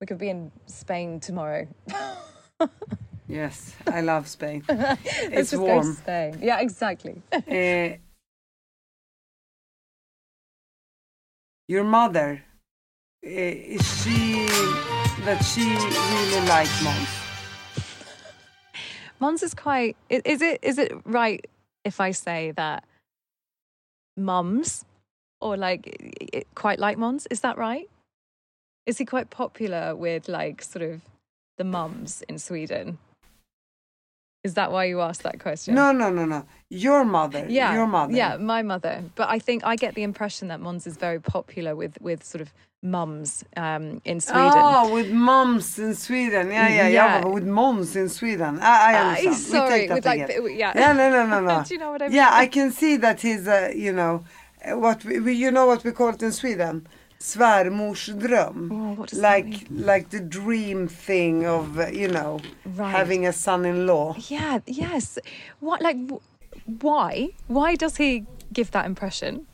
[0.00, 1.68] We could be in Spain tomorrow.
[3.30, 4.64] Yes, I love Spain.
[4.68, 5.94] Let's it's just go to warm.
[5.94, 6.38] Spain.
[6.42, 7.22] Yeah, exactly.
[7.32, 7.96] Uh,
[11.68, 12.42] your mother,
[13.22, 14.46] uh, is she
[15.24, 17.26] that she really liked Måns?
[19.20, 19.96] Måns is quite.
[20.08, 21.46] Is it is it right
[21.84, 22.84] if I say that
[24.16, 24.86] mums
[25.40, 27.26] or like quite like Måns?
[27.30, 27.90] Is that right?
[28.86, 31.02] Is he quite popular with like sort of
[31.58, 32.98] the mums in Sweden?
[34.42, 35.74] Is that why you asked that question?
[35.74, 36.46] No, no, no, no.
[36.70, 37.44] Your mother.
[37.48, 38.14] Yeah, Your mother.
[38.14, 39.02] Yeah, my mother.
[39.14, 42.40] But I think I get the impression that Måns is very popular with with sort
[42.40, 44.52] of mums um, in Sweden.
[44.54, 46.50] Oh, with moms in Sweden.
[46.50, 47.18] Yeah, yeah, yeah.
[47.20, 47.26] Yeah.
[47.26, 48.58] with moms in Sweden.
[48.62, 49.36] I, I Uh, understand.
[49.36, 50.72] sorry, take that with like the- yeah.
[50.74, 51.62] Yeah, no, no, no, no.
[51.68, 52.16] Do you know what I mean?
[52.16, 52.30] Yeah.
[52.32, 54.24] I can see that he's, uh, you know,
[54.64, 56.86] uh, what we, we, you know what we call it in Sweden?
[57.20, 58.70] Svärmorsdröm.
[58.72, 62.90] Oh, what does that like, like the dream thing of, uh, you know, Right.
[62.96, 64.14] having a son-in-law.
[64.28, 65.18] Yeah, yes.
[65.60, 65.96] What like
[66.80, 67.28] why?
[67.48, 69.46] Why does he give that impression?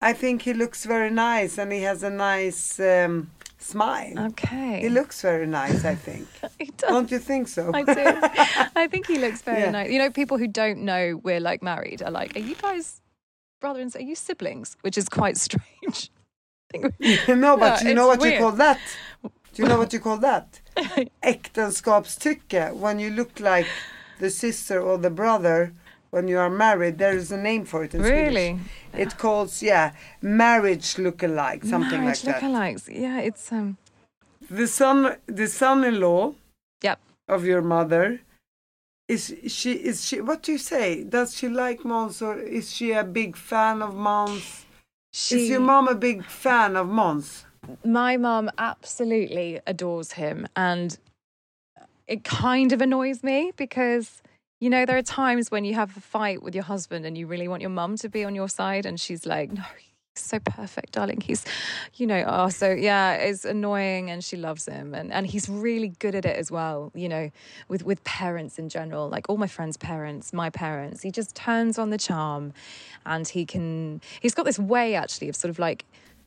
[0.00, 4.18] I think he looks very nice and he has a nice um, smile.
[4.30, 4.80] Okay.
[4.80, 6.26] He looks very nice, I think.
[6.58, 6.90] He does.
[6.90, 7.70] Don't you think so?
[7.74, 8.04] I do.
[8.82, 9.70] I think he looks very Yeah.
[9.70, 9.90] nice.
[9.90, 13.00] You know, people who don't know we're like married are like, are you guys
[13.60, 14.04] brother and sister?
[14.04, 14.76] Are you siblings?
[14.82, 15.77] Which is quite strange.
[16.74, 18.80] I think we- no, but Yeah, you know what you call that?
[19.22, 20.60] Do you know what you call that?
[21.24, 22.74] Äktenskapstycke.
[22.74, 23.66] When you look like
[24.20, 25.72] the sister or the brother
[26.10, 28.58] when you are married, there is a name for it in Really?
[28.92, 29.12] Swedish.
[29.12, 29.92] It calls yeah
[30.22, 32.42] marriage look-alike, something Marriage like that.
[32.42, 32.88] lookalikes.
[32.88, 33.76] Yeah, it's um.
[34.50, 36.34] The son, the son-in-law
[36.82, 36.98] Yep.
[37.28, 38.20] of your mother.
[39.08, 39.72] Is she?
[39.72, 40.20] Is she?
[40.20, 41.02] What do you say?
[41.02, 44.64] Does she like Måns, or is she a big fan of Måns?
[45.20, 47.44] She, Is your mom a big fan of Måns?
[47.84, 50.96] my mom absolutely adores him and
[52.06, 54.22] it kind of annoys me because
[54.60, 57.26] You know, there are times when you have a fight with your husband and you
[57.28, 59.62] really want your mum to be on your side, and she's like, no,
[60.20, 61.20] so perfect, darling.
[61.20, 61.44] He's,
[61.94, 65.88] you know, oh, so yeah, it's annoying, and she loves him, and and he's really
[65.98, 66.90] good at it as well.
[66.94, 67.30] You know,
[67.68, 71.78] with with parents in general, like all my friends' parents, my parents, he just turns
[71.78, 72.52] on the charm,
[73.06, 74.00] and he can.
[74.20, 75.84] He's got this way actually of sort of like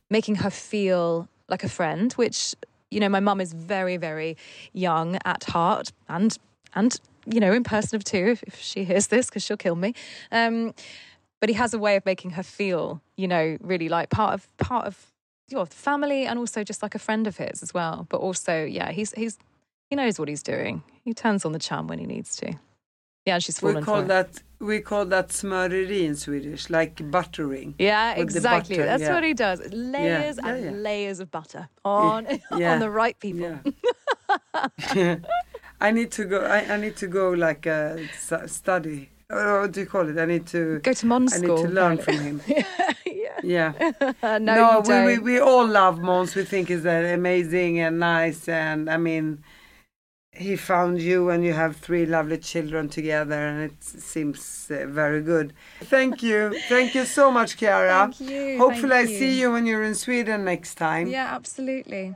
[0.10, 2.56] making her feel like a friend, which
[2.92, 4.38] you know, my mum is very, very
[4.74, 6.38] young at heart and
[6.74, 9.94] and you know, in person of two, if, she hears this, because she'll kill me.
[10.32, 10.74] Um,
[11.42, 14.48] but he has a way of making her feel, you know, really like part of
[14.58, 15.08] part of
[15.50, 18.06] your family and also just like a friend of his as well.
[18.10, 19.38] But also, yeah, he's he's
[19.90, 20.84] he knows what he's doing.
[21.04, 22.54] He turns on the charm when he needs to.
[23.26, 24.08] Yeah, and she's fallen We call for it.
[24.08, 27.76] that we call that smöreri in Swedish, like buttering.
[27.78, 28.78] Yeah, exactly.
[28.78, 29.14] butter, That's yeah.
[29.14, 29.60] what he does.
[29.72, 30.72] Layers Yeah, and yeah.
[30.72, 33.60] layers of butter on on the right people.
[35.82, 36.42] I need to go.
[36.42, 37.98] I, I need to go like uh,
[38.48, 39.11] study.
[39.32, 40.18] Or what do you call it?
[40.18, 41.64] I need to Go to Måns I need school.
[41.64, 42.40] to learn apparently.
[42.40, 42.92] from him.
[43.06, 43.40] yeah.
[43.44, 43.92] yeah.
[44.24, 46.36] no, no, we, we we all love Måns.
[46.36, 48.48] We think he's uh, amazing and nice.
[48.50, 49.44] And I mean,
[50.34, 55.22] he found you, and you have three lovely children together, and it seems uh, very
[55.22, 55.54] good.
[55.82, 58.12] Thank you, thank you so much, Ciara.
[58.12, 59.40] Thank you, Hopefully, thank I see you.
[59.48, 61.08] you when you're in Sweden next time.
[61.08, 62.16] Yeah, absolutely.